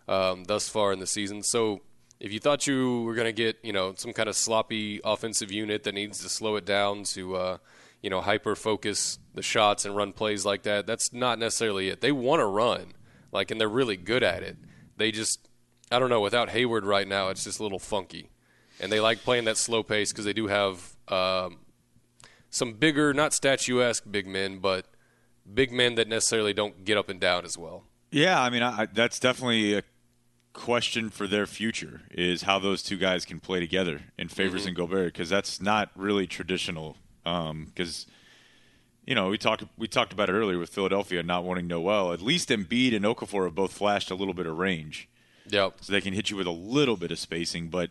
um, 0.08 0.44
thus 0.44 0.68
far 0.68 0.92
in 0.92 0.98
the 0.98 1.06
season. 1.06 1.42
So 1.42 1.80
if 2.18 2.32
you 2.32 2.40
thought 2.40 2.66
you 2.66 3.02
were 3.02 3.14
going 3.14 3.26
to 3.26 3.32
get, 3.32 3.58
you 3.62 3.72
know, 3.72 3.94
some 3.96 4.12
kind 4.12 4.28
of 4.28 4.36
sloppy 4.36 5.00
offensive 5.04 5.50
unit 5.50 5.84
that 5.84 5.94
needs 5.94 6.20
to 6.22 6.28
slow 6.28 6.56
it 6.56 6.66
down 6.66 7.04
to, 7.04 7.36
uh, 7.36 7.56
you 8.02 8.10
know, 8.10 8.20
hyper 8.20 8.54
focus 8.54 9.18
the 9.34 9.42
shots 9.42 9.84
and 9.84 9.96
run 9.96 10.12
plays 10.12 10.44
like 10.44 10.62
that, 10.64 10.86
that's 10.86 11.12
not 11.12 11.38
necessarily 11.38 11.88
it. 11.88 12.00
They 12.00 12.12
want 12.12 12.40
to 12.40 12.46
run, 12.46 12.94
like, 13.32 13.50
and 13.50 13.60
they're 13.60 13.68
really 13.68 13.96
good 13.96 14.22
at 14.22 14.42
it. 14.42 14.56
They 14.96 15.12
just, 15.12 15.48
I 15.90 15.98
don't 15.98 16.10
know, 16.10 16.20
without 16.20 16.50
Hayward 16.50 16.84
right 16.84 17.06
now, 17.06 17.28
it's 17.28 17.44
just 17.44 17.60
a 17.60 17.62
little 17.62 17.78
funky 17.78 18.30
and 18.80 18.90
they 18.90 19.00
like 19.00 19.22
playing 19.22 19.44
that 19.44 19.56
slow 19.56 19.82
pace 19.82 20.12
because 20.12 20.24
they 20.24 20.32
do 20.32 20.46
have 20.48 20.96
um, 21.08 21.58
some 22.50 22.74
bigger, 22.74 23.12
not 23.12 23.32
statuesque 23.32 24.04
big 24.10 24.26
men, 24.26 24.58
but 24.58 24.86
big 25.52 25.72
men 25.72 25.94
that 25.96 26.08
necessarily 26.08 26.52
don't 26.52 26.84
get 26.84 26.96
up 26.96 27.08
and 27.08 27.20
down 27.20 27.44
as 27.44 27.56
well. 27.56 27.84
Yeah, 28.10 28.40
I 28.40 28.50
mean, 28.50 28.62
I, 28.62 28.86
that's 28.86 29.20
definitely 29.20 29.74
a 29.74 29.82
question 30.52 31.10
for 31.10 31.26
their 31.26 31.46
future 31.46 32.02
is 32.10 32.42
how 32.42 32.58
those 32.58 32.82
two 32.82 32.96
guys 32.96 33.24
can 33.24 33.38
play 33.38 33.60
together 33.60 34.00
in 34.18 34.28
Favors 34.28 34.62
mm-hmm. 34.62 34.68
and 34.68 34.76
Gobert 34.76 35.12
because 35.12 35.28
that's 35.28 35.60
not 35.60 35.90
really 35.94 36.26
traditional. 36.26 36.96
Because 37.24 38.06
um, 38.08 38.12
you 39.06 39.14
know 39.14 39.28
we 39.28 39.38
talked 39.38 39.64
we 39.76 39.86
talked 39.86 40.12
about 40.12 40.28
it 40.28 40.32
earlier 40.32 40.58
with 40.58 40.70
Philadelphia 40.70 41.22
not 41.22 41.44
wanting 41.44 41.68
Noel. 41.68 42.12
At 42.12 42.20
least 42.20 42.48
Embiid 42.48 42.94
and 42.94 43.04
Okafor 43.04 43.44
have 43.44 43.54
both 43.54 43.72
flashed 43.72 44.10
a 44.10 44.14
little 44.14 44.34
bit 44.34 44.46
of 44.46 44.58
range. 44.58 45.08
Yep. 45.48 45.76
So 45.80 45.92
they 45.92 46.00
can 46.00 46.14
hit 46.14 46.30
you 46.30 46.36
with 46.36 46.46
a 46.46 46.52
little 46.52 46.96
bit 46.96 47.10
of 47.10 47.18
spacing, 47.18 47.68
but 47.68 47.90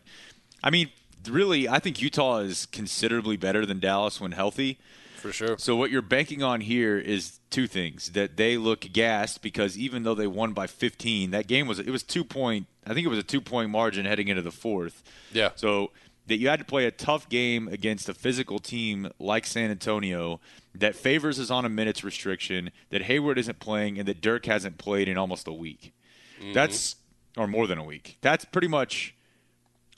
I 0.62 0.70
mean, 0.70 0.90
really, 1.28 1.68
I 1.68 1.78
think 1.78 2.00
Utah 2.00 2.38
is 2.38 2.66
considerably 2.66 3.36
better 3.36 3.66
than 3.66 3.80
Dallas 3.80 4.20
when 4.20 4.32
healthy. 4.32 4.78
For 5.16 5.32
sure. 5.32 5.58
So 5.58 5.76
what 5.76 5.90
you're 5.90 6.02
banking 6.02 6.42
on 6.42 6.62
here 6.62 6.98
is 6.98 7.40
two 7.50 7.66
things: 7.66 8.12
that 8.12 8.36
they 8.36 8.56
look 8.56 8.80
gassed 8.92 9.42
because 9.42 9.76
even 9.76 10.02
though 10.02 10.14
they 10.14 10.26
won 10.26 10.52
by 10.52 10.66
15, 10.66 11.30
that 11.32 11.46
game 11.46 11.66
was 11.66 11.78
it 11.78 11.90
was 11.90 12.02
two 12.02 12.24
point. 12.24 12.66
I 12.86 12.94
think 12.94 13.04
it 13.04 13.10
was 13.10 13.18
a 13.18 13.24
two 13.24 13.40
point 13.40 13.70
margin 13.70 14.06
heading 14.06 14.28
into 14.28 14.42
the 14.42 14.50
fourth. 14.50 15.02
Yeah. 15.32 15.50
So 15.56 15.90
that 16.26 16.38
you 16.38 16.48
had 16.48 16.60
to 16.60 16.64
play 16.64 16.86
a 16.86 16.90
tough 16.90 17.28
game 17.28 17.68
against 17.68 18.08
a 18.08 18.14
physical 18.14 18.58
team 18.58 19.10
like 19.18 19.46
San 19.46 19.70
Antonio 19.70 20.40
that 20.74 20.94
favors 20.94 21.38
is 21.38 21.50
on 21.50 21.64
a 21.64 21.68
minutes 21.68 22.04
restriction, 22.04 22.70
that 22.90 23.02
Hayward 23.02 23.36
isn't 23.36 23.58
playing, 23.58 23.98
and 23.98 24.06
that 24.06 24.20
Dirk 24.20 24.46
hasn't 24.46 24.78
played 24.78 25.08
in 25.08 25.18
almost 25.18 25.48
a 25.48 25.52
week. 25.52 25.92
Mm-hmm. 26.40 26.52
That's 26.52 26.96
or 27.36 27.46
more 27.46 27.66
than 27.66 27.78
a 27.78 27.84
week. 27.84 28.16
That's 28.20 28.44
pretty 28.44 28.68
much 28.68 29.14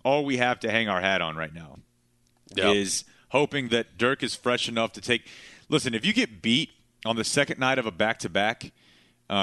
all 0.04 0.24
we 0.24 0.36
have 0.38 0.60
to 0.60 0.70
hang 0.70 0.88
our 0.88 1.00
hat 1.00 1.20
on 1.20 1.36
right 1.36 1.54
now 1.54 1.78
yep. 2.54 2.74
is 2.74 3.04
hoping 3.30 3.68
that 3.68 3.98
Dirk 3.98 4.22
is 4.22 4.34
fresh 4.34 4.68
enough 4.68 4.92
to 4.92 5.00
take. 5.00 5.26
Listen, 5.68 5.94
if 5.94 6.04
you 6.04 6.12
get 6.12 6.42
beat 6.42 6.70
on 7.04 7.16
the 7.16 7.24
second 7.24 7.58
night 7.58 7.78
of 7.78 7.86
a 7.86 7.90
back 7.90 8.18
to 8.20 8.28
back, 8.28 8.72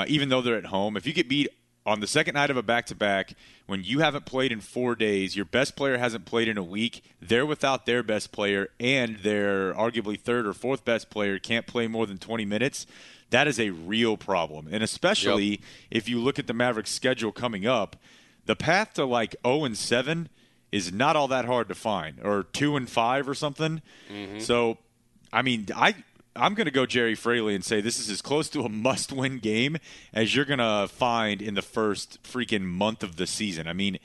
even 0.07 0.29
though 0.29 0.41
they're 0.41 0.57
at 0.57 0.67
home, 0.67 0.95
if 0.95 1.07
you 1.07 1.13
get 1.13 1.27
beat 1.27 1.47
on 1.85 1.99
the 2.01 2.07
second 2.07 2.35
night 2.35 2.51
of 2.51 2.57
a 2.57 2.61
back 2.61 2.85
to 2.85 2.95
back 2.95 3.33
when 3.65 3.83
you 3.83 3.99
haven't 3.99 4.25
played 4.25 4.51
in 4.51 4.61
four 4.61 4.95
days, 4.95 5.35
your 5.35 5.45
best 5.45 5.75
player 5.75 5.97
hasn't 5.97 6.25
played 6.25 6.47
in 6.47 6.57
a 6.57 6.63
week, 6.63 7.03
they're 7.19 7.45
without 7.45 7.85
their 7.85 8.03
best 8.03 8.31
player, 8.31 8.69
and 8.79 9.17
their 9.19 9.73
arguably 9.73 10.19
third 10.19 10.45
or 10.45 10.53
fourth 10.53 10.85
best 10.85 11.09
player 11.09 11.39
can't 11.39 11.65
play 11.65 11.87
more 11.87 12.05
than 12.05 12.17
20 12.17 12.45
minutes. 12.45 12.85
That 13.31 13.47
is 13.47 13.59
a 13.59 13.69
real 13.69 14.17
problem. 14.17 14.67
And 14.71 14.83
especially 14.83 15.45
yep. 15.45 15.59
if 15.91 16.09
you 16.09 16.19
look 16.19 16.39
at 16.39 16.47
the 16.47 16.53
Mavericks' 16.53 16.91
schedule 16.91 17.31
coming 17.31 17.65
up, 17.65 17.95
the 18.45 18.55
path 18.55 18.93
to 18.95 19.05
like 19.05 19.35
0 19.45 19.65
and 19.65 19.77
7 19.77 20.29
is 20.71 20.91
not 20.91 21.15
all 21.15 21.27
that 21.29 21.45
hard 21.45 21.67
to 21.69 21.75
find, 21.75 22.19
or 22.23 22.43
two 22.43 22.75
and 22.75 22.89
five 22.89 23.27
or 23.27 23.33
something. 23.33 23.81
Mm-hmm. 24.11 24.39
So, 24.39 24.77
I 25.33 25.41
mean, 25.41 25.67
I 25.75 25.95
I'm 26.35 26.53
going 26.53 26.65
to 26.65 26.71
go 26.71 26.85
Jerry 26.85 27.15
Fraley 27.15 27.55
and 27.55 27.65
say 27.65 27.81
this 27.81 27.99
is 27.99 28.09
as 28.09 28.21
close 28.21 28.49
to 28.49 28.61
a 28.61 28.69
must-win 28.69 29.39
game 29.39 29.77
as 30.13 30.35
you're 30.35 30.45
going 30.45 30.59
to 30.59 30.87
find 30.87 31.41
in 31.41 31.55
the 31.55 31.61
first 31.61 32.21
freaking 32.23 32.63
month 32.63 33.03
of 33.03 33.17
the 33.17 33.27
season. 33.27 33.67
I 33.67 33.73
mean, 33.73 33.99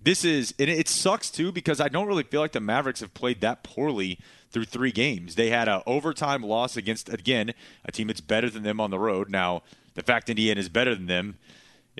this 0.00 0.24
is 0.24 0.54
and 0.58 0.70
it 0.70 0.88
sucks 0.88 1.30
too 1.30 1.50
because 1.50 1.80
I 1.80 1.88
don't 1.88 2.06
really 2.06 2.22
feel 2.22 2.40
like 2.40 2.52
the 2.52 2.60
Mavericks 2.60 3.00
have 3.00 3.12
played 3.12 3.40
that 3.40 3.62
poorly 3.64 4.18
through 4.50 4.66
three 4.66 4.92
games. 4.92 5.34
They 5.34 5.50
had 5.50 5.68
an 5.68 5.82
overtime 5.86 6.42
loss 6.42 6.76
against 6.76 7.12
again 7.12 7.52
a 7.84 7.90
team 7.92 8.06
that's 8.06 8.20
better 8.20 8.48
than 8.48 8.62
them 8.62 8.80
on 8.80 8.90
the 8.90 8.98
road. 8.98 9.28
Now, 9.28 9.62
the 9.94 10.02
fact 10.02 10.30
Indiana 10.30 10.60
is 10.60 10.68
better 10.68 10.94
than 10.94 11.06
them 11.06 11.38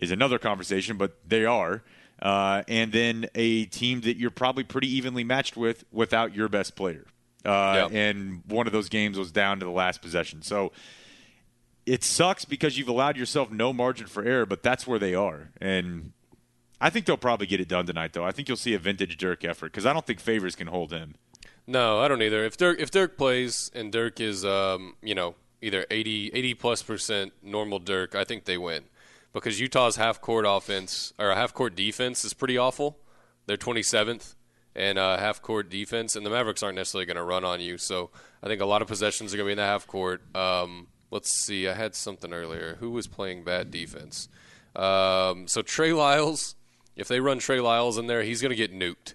is 0.01 0.11
another 0.11 0.38
conversation, 0.38 0.97
but 0.97 1.16
they 1.29 1.45
are 1.45 1.83
uh, 2.20 2.62
and 2.68 2.92
then 2.92 3.26
a 3.35 3.66
team 3.66 4.00
that 4.02 4.16
you're 4.16 4.31
probably 4.31 4.64
pretty 4.64 4.88
evenly 4.94 5.24
matched 5.24 5.57
with 5.57 5.85
without 5.92 6.35
your 6.35 6.48
best 6.48 6.76
player. 6.76 7.07
Uh, 7.44 7.88
And 7.92 8.42
one 8.46 8.66
of 8.66 8.72
those 8.72 8.88
games 8.88 9.18
was 9.18 9.31
down 9.31 9.61
to 9.61 9.64
the 9.64 9.70
last 9.70 10.02
possession. 10.02 10.42
So 10.42 10.72
it 11.85 12.02
sucks 12.02 12.44
because 12.44 12.76
you've 12.76 12.88
allowed 12.88 13.16
yourself 13.16 13.50
no 13.50 13.72
margin 13.72 14.07
for 14.09 14.24
error, 14.24 14.46
but 14.46 14.62
that's 14.62 14.87
where 14.87 14.98
they 14.98 15.14
are. 15.14 15.50
And 15.61 16.12
I 16.81 16.90
think 16.90 17.07
they'll 17.07 17.16
probably 17.16 17.46
get 17.46 17.61
it 17.61 17.68
done 17.68 17.87
tonight, 17.87 18.12
though. 18.12 18.24
I 18.24 18.33
think 18.33 18.48
you'll 18.48 18.57
see 18.57 18.74
a 18.74 18.79
vintage 18.79 19.16
Dirk 19.16 19.44
effort 19.44 19.72
because 19.72 19.87
I 19.87 19.92
don't 19.92 20.05
think 20.05 20.18
Favors 20.20 20.57
can 20.57 20.66
hold 20.66 20.90
him. 20.92 21.14
No, 21.66 22.00
I 22.00 22.09
don't 22.09 22.22
either. 22.22 22.44
If 22.44 22.57
Dirk 22.57 22.81
if 22.81 22.90
Dirk 22.90 23.16
plays 23.16 23.70
and 23.74 23.92
Dirk 23.92 24.20
is 24.20 24.44
um, 24.44 24.94
you 25.02 25.14
know 25.14 25.35
either 25.62 25.87
80, 25.90 26.31
80 26.35 26.55
plus 26.55 26.83
percent 26.83 27.33
normal 27.42 27.79
Dirk, 27.79 28.14
I 28.14 28.24
think 28.24 28.44
they 28.44 28.59
win 28.59 28.85
because 29.40 29.61
Utah's 29.61 29.96
half 29.96 30.20
court 30.20 30.44
offense 30.49 31.12
or 31.18 31.35
half 31.35 31.53
court 31.53 31.75
defense 31.75 32.25
is 32.25 32.33
pretty 32.33 32.57
awful. 32.57 32.99
They're 33.46 33.57
27th 33.57 34.35
and 34.75 34.99
uh, 34.99 35.18
half 35.18 35.40
court 35.40 35.70
defense, 35.70 36.16
and 36.16 36.27
the 36.27 36.31
Mavericks 36.31 36.62
aren't 36.62 36.77
necessarily 36.77 37.07
going 37.07 37.16
to 37.16 37.22
run 37.22 37.44
on 37.44 37.61
you. 37.61 37.79
So 37.79 38.11
I 38.42 38.46
think 38.46 38.61
a 38.61 38.66
lot 38.66 38.83
of 38.83 38.88
possessions 38.88 39.33
are 39.33 39.37
going 39.37 39.46
to 39.46 39.49
be 39.49 39.53
in 39.53 39.59
the 39.59 39.64
half 39.64 39.87
court. 39.87 40.22
Um, 40.37 40.88
let's 41.11 41.31
see, 41.31 41.68
I 41.68 41.75
had 41.75 41.94
something 41.94 42.33
earlier. 42.33 42.77
Who 42.81 42.90
was 42.90 43.07
playing 43.07 43.44
bad 43.44 43.70
defense? 43.70 44.29
Um, 44.75 45.49
so 45.49 45.62
Trey 45.62 45.92
Lyles, 45.92 46.55
if 46.94 47.09
they 47.09 47.20
run 47.20 47.38
Trey 47.38 47.61
Lyles 47.61 47.96
in 47.96 48.07
there, 48.07 48.22
he's 48.22 48.42
going 48.42 48.51
to 48.51 48.57
get 48.57 48.72
nuked. 48.72 49.14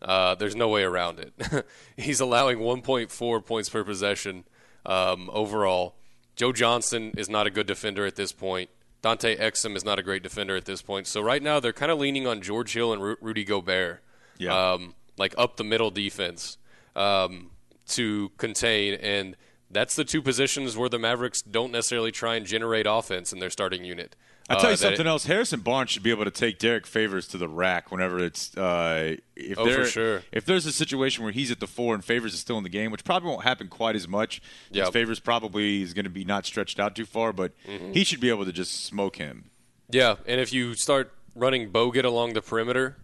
Uh, 0.00 0.34
there's 0.36 0.56
no 0.56 0.68
way 0.68 0.82
around 0.82 1.18
it. 1.18 1.66
he's 1.96 2.20
allowing 2.20 2.58
1.4 2.58 3.44
points 3.44 3.68
per 3.68 3.84
possession 3.84 4.44
um, 4.86 5.28
overall. 5.32 5.96
Joe 6.36 6.52
Johnson 6.52 7.12
is 7.16 7.28
not 7.28 7.46
a 7.46 7.50
good 7.50 7.66
defender 7.66 8.06
at 8.06 8.16
this 8.16 8.32
point. 8.32 8.70
Dante 9.02 9.36
Exum 9.36 9.76
is 9.76 9.84
not 9.84 9.98
a 9.98 10.02
great 10.02 10.22
defender 10.22 10.56
at 10.56 10.64
this 10.66 10.82
point. 10.82 11.06
So 11.06 11.20
right 11.20 11.42
now 11.42 11.60
they're 11.60 11.72
kind 11.72 11.90
of 11.90 11.98
leaning 11.98 12.26
on 12.26 12.42
George 12.42 12.72
Hill 12.72 12.92
and 12.92 13.02
Ru- 13.02 13.16
Rudy 13.20 13.44
Gobert, 13.44 14.02
yeah. 14.38 14.72
um, 14.72 14.94
like 15.16 15.34
up 15.38 15.56
the 15.56 15.64
middle 15.64 15.90
defense 15.90 16.58
um, 16.94 17.50
to 17.88 18.30
contain. 18.36 18.94
And 18.94 19.36
that's 19.70 19.96
the 19.96 20.04
two 20.04 20.20
positions 20.20 20.76
where 20.76 20.88
the 20.88 20.98
Mavericks 20.98 21.40
don't 21.42 21.72
necessarily 21.72 22.12
try 22.12 22.36
and 22.36 22.44
generate 22.44 22.86
offense 22.88 23.32
in 23.32 23.38
their 23.38 23.50
starting 23.50 23.84
unit. 23.84 24.16
I'll 24.50 24.56
tell 24.56 24.66
Uh, 24.66 24.70
you 24.72 24.76
that 24.76 24.82
something 24.82 25.06
it- 25.06 25.08
else. 25.08 25.24
Harrison 25.26 25.60
Barnes 25.60 25.90
should 25.90 26.02
be 26.02 26.10
able 26.10 26.24
to 26.24 26.30
take 26.30 26.58
Derrick 26.58 26.86
Favors 26.86 27.26
to 27.28 27.38
the 27.38 27.48
rack 27.48 27.90
whenever 27.92 28.18
it's 28.18 28.56
uh, 28.56 29.16
if 29.36 29.58
Oh, 29.58 29.64
for 29.64 29.70
there- 29.70 29.86
sure. 29.86 30.22
If 30.32 30.44
there's 30.44 30.66
a 30.66 30.72
situation 30.72 31.22
where 31.24 31.32
he's 31.32 31.50
at 31.50 31.60
the 31.60 31.66
four 31.66 31.94
and 31.94 32.04
Favors 32.04 32.34
is 32.34 32.40
still 32.40 32.58
in 32.58 32.64
the 32.64 32.68
game, 32.68 32.90
which 32.90 33.04
probably 33.04 33.28
won't 33.30 33.44
happen 33.44 33.68
quite 33.68 33.94
as 33.96 34.08
much. 34.08 34.42
Yep. 34.72 34.92
Favors 34.92 35.20
probably 35.20 35.82
is 35.82 35.94
going 35.94 36.04
to 36.04 36.10
be 36.10 36.24
not 36.24 36.44
stretched 36.46 36.80
out 36.80 36.94
too 36.96 37.06
far, 37.06 37.32
but 37.32 37.52
Mm-hmm. 37.66 37.92
he 37.92 38.02
should 38.04 38.20
be 38.20 38.28
able 38.28 38.44
to 38.44 38.52
just 38.52 38.84
smoke 38.84 39.16
him. 39.16 39.50
Yeah, 39.88 40.16
and 40.26 40.40
if 40.40 40.52
you 40.52 40.74
start 40.74 41.12
running 41.34 41.70
Bogut 41.70 42.04
along 42.04 42.32
the 42.34 42.42
perimeter, 42.42 42.96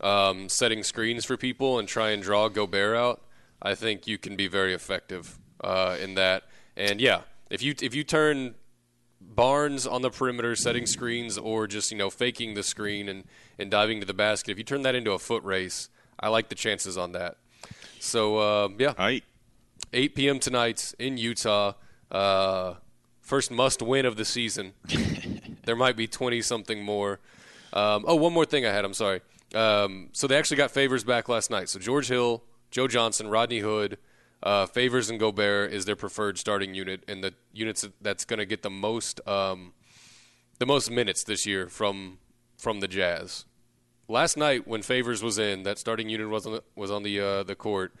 um, 0.00 0.48
setting 0.48 0.82
screens 0.82 1.24
for 1.24 1.36
people 1.36 1.78
and 1.78 1.86
try 1.86 2.10
and 2.10 2.22
draw 2.22 2.48
Gobert 2.48 2.96
out, 2.96 3.22
I 3.62 3.74
think 3.74 4.06
you 4.06 4.18
can 4.18 4.36
be 4.36 4.46
very 4.48 4.74
effective 4.74 5.38
uh, 5.62 5.96
in 6.02 6.14
that. 6.14 6.44
And 6.76 7.00
yeah, 7.00 7.22
if 7.50 7.62
you 7.62 7.74
if 7.80 7.94
you 7.94 8.04
turn 8.04 8.54
Barnes 9.34 9.86
on 9.86 10.02
the 10.02 10.10
perimeter, 10.10 10.54
setting 10.56 10.86
screens, 10.86 11.38
or 11.38 11.66
just 11.66 11.90
you 11.90 11.98
know 11.98 12.10
faking 12.10 12.54
the 12.54 12.62
screen 12.62 13.08
and, 13.08 13.24
and 13.58 13.70
diving 13.70 14.00
to 14.00 14.06
the 14.06 14.14
basket, 14.14 14.52
if 14.52 14.58
you 14.58 14.64
turn 14.64 14.82
that 14.82 14.94
into 14.94 15.12
a 15.12 15.18
foot 15.18 15.42
race, 15.44 15.88
I 16.18 16.28
like 16.28 16.48
the 16.48 16.54
chances 16.54 16.96
on 16.96 17.12
that. 17.12 17.36
So 18.00 18.38
uh, 18.38 18.68
yeah, 18.78 18.88
All 18.88 18.94
right. 19.06 19.24
8 19.92 20.14
p.m. 20.14 20.38
tonight 20.40 20.94
in 20.98 21.16
Utah. 21.16 21.74
Uh, 22.10 22.74
first 23.20 23.50
must 23.50 23.80
win 23.82 24.06
of 24.06 24.16
the 24.16 24.24
season. 24.24 24.72
there 25.64 25.76
might 25.76 25.96
be 25.96 26.06
20 26.06 26.42
something 26.42 26.82
more. 26.82 27.20
Um, 27.72 28.04
oh, 28.06 28.14
one 28.14 28.32
more 28.32 28.44
thing 28.44 28.66
I 28.66 28.70
had. 28.70 28.84
I'm 28.84 28.94
sorry. 28.94 29.20
Um, 29.54 30.08
so 30.12 30.26
they 30.26 30.36
actually 30.36 30.56
got 30.56 30.70
favors 30.70 31.04
back 31.04 31.28
last 31.28 31.50
night. 31.50 31.68
So 31.68 31.78
George 31.78 32.08
Hill, 32.08 32.42
Joe 32.70 32.88
Johnson, 32.88 33.28
Rodney 33.28 33.60
Hood, 33.60 33.98
uh, 34.44 34.66
Favors 34.66 35.08
and 35.08 35.18
Gobert 35.18 35.72
is 35.72 35.86
their 35.86 35.96
preferred 35.96 36.38
starting 36.38 36.74
unit, 36.74 37.02
and 37.08 37.24
the 37.24 37.32
units 37.52 37.88
that's 38.02 38.26
going 38.26 38.38
to 38.38 38.46
get 38.46 38.62
the 38.62 38.70
most 38.70 39.26
um, 39.26 39.72
the 40.58 40.66
most 40.66 40.90
minutes 40.90 41.24
this 41.24 41.46
year 41.46 41.68
from 41.68 42.18
from 42.58 42.80
the 42.80 42.86
Jazz. 42.86 43.46
Last 44.06 44.36
night 44.36 44.68
when 44.68 44.82
Favors 44.82 45.22
was 45.22 45.38
in, 45.38 45.62
that 45.62 45.78
starting 45.78 46.10
unit 46.10 46.28
was 46.28 46.46
on 46.46 46.52
the, 46.52 46.62
was 46.76 46.90
on 46.90 47.02
the 47.02 47.18
uh, 47.18 47.42
the 47.42 47.54
court. 47.54 47.94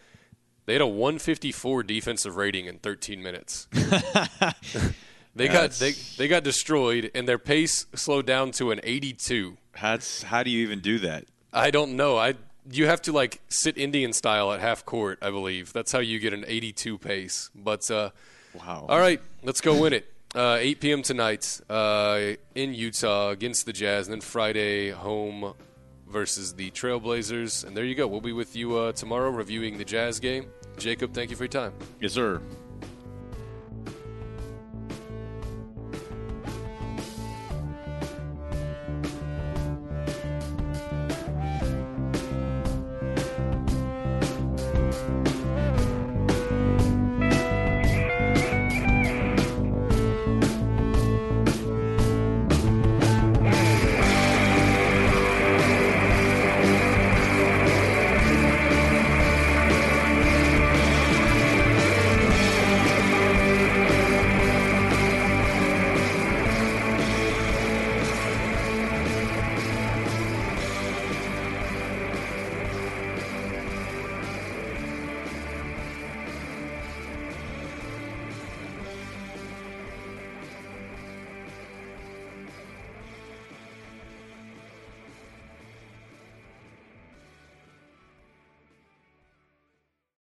They 0.66 0.74
had 0.74 0.82
a 0.82 0.86
154 0.86 1.82
defensive 1.82 2.36
rating 2.36 2.66
in 2.66 2.78
13 2.78 3.22
minutes. 3.22 3.66
they 5.34 5.48
got 5.48 5.70
they 5.72 5.92
they 6.18 6.28
got 6.28 6.44
destroyed, 6.44 7.10
and 7.14 7.26
their 7.26 7.38
pace 7.38 7.86
slowed 7.94 8.26
down 8.26 8.50
to 8.52 8.70
an 8.70 8.80
82. 8.82 9.56
That's 9.80 10.24
how 10.24 10.42
do 10.42 10.50
you 10.50 10.62
even 10.62 10.80
do 10.80 10.98
that? 10.98 11.24
I 11.54 11.70
don't 11.70 11.96
know. 11.96 12.18
I 12.18 12.34
you 12.70 12.86
have 12.86 13.02
to 13.02 13.12
like 13.12 13.40
sit 13.48 13.76
Indian 13.78 14.12
style 14.12 14.52
at 14.52 14.60
half 14.60 14.84
court, 14.84 15.18
I 15.22 15.30
believe. 15.30 15.72
That's 15.72 15.92
how 15.92 15.98
you 16.00 16.18
get 16.18 16.32
an 16.32 16.44
82 16.46 16.98
pace. 16.98 17.50
But 17.54 17.90
uh, 17.90 18.10
Wow. 18.54 18.86
all 18.88 18.98
right, 18.98 19.20
let's 19.42 19.60
go 19.60 19.80
win 19.80 19.92
it. 19.92 20.10
Uh, 20.34 20.56
8 20.60 20.80
p.m. 20.80 21.02
tonight 21.02 21.60
uh, 21.70 22.32
in 22.54 22.74
Utah 22.74 23.30
against 23.30 23.66
the 23.66 23.72
Jazz, 23.72 24.08
and 24.08 24.14
then 24.14 24.20
Friday 24.20 24.90
home 24.90 25.54
versus 26.08 26.54
the 26.54 26.70
Trailblazers. 26.72 27.64
And 27.64 27.76
there 27.76 27.84
you 27.84 27.94
go. 27.94 28.06
We'll 28.08 28.20
be 28.20 28.32
with 28.32 28.56
you 28.56 28.76
uh, 28.76 28.92
tomorrow 28.92 29.30
reviewing 29.30 29.78
the 29.78 29.84
Jazz 29.84 30.18
game. 30.18 30.46
Jacob, 30.76 31.12
thank 31.14 31.30
you 31.30 31.36
for 31.36 31.44
your 31.44 31.48
time. 31.48 31.72
Yes, 32.00 32.12
sir. 32.14 32.40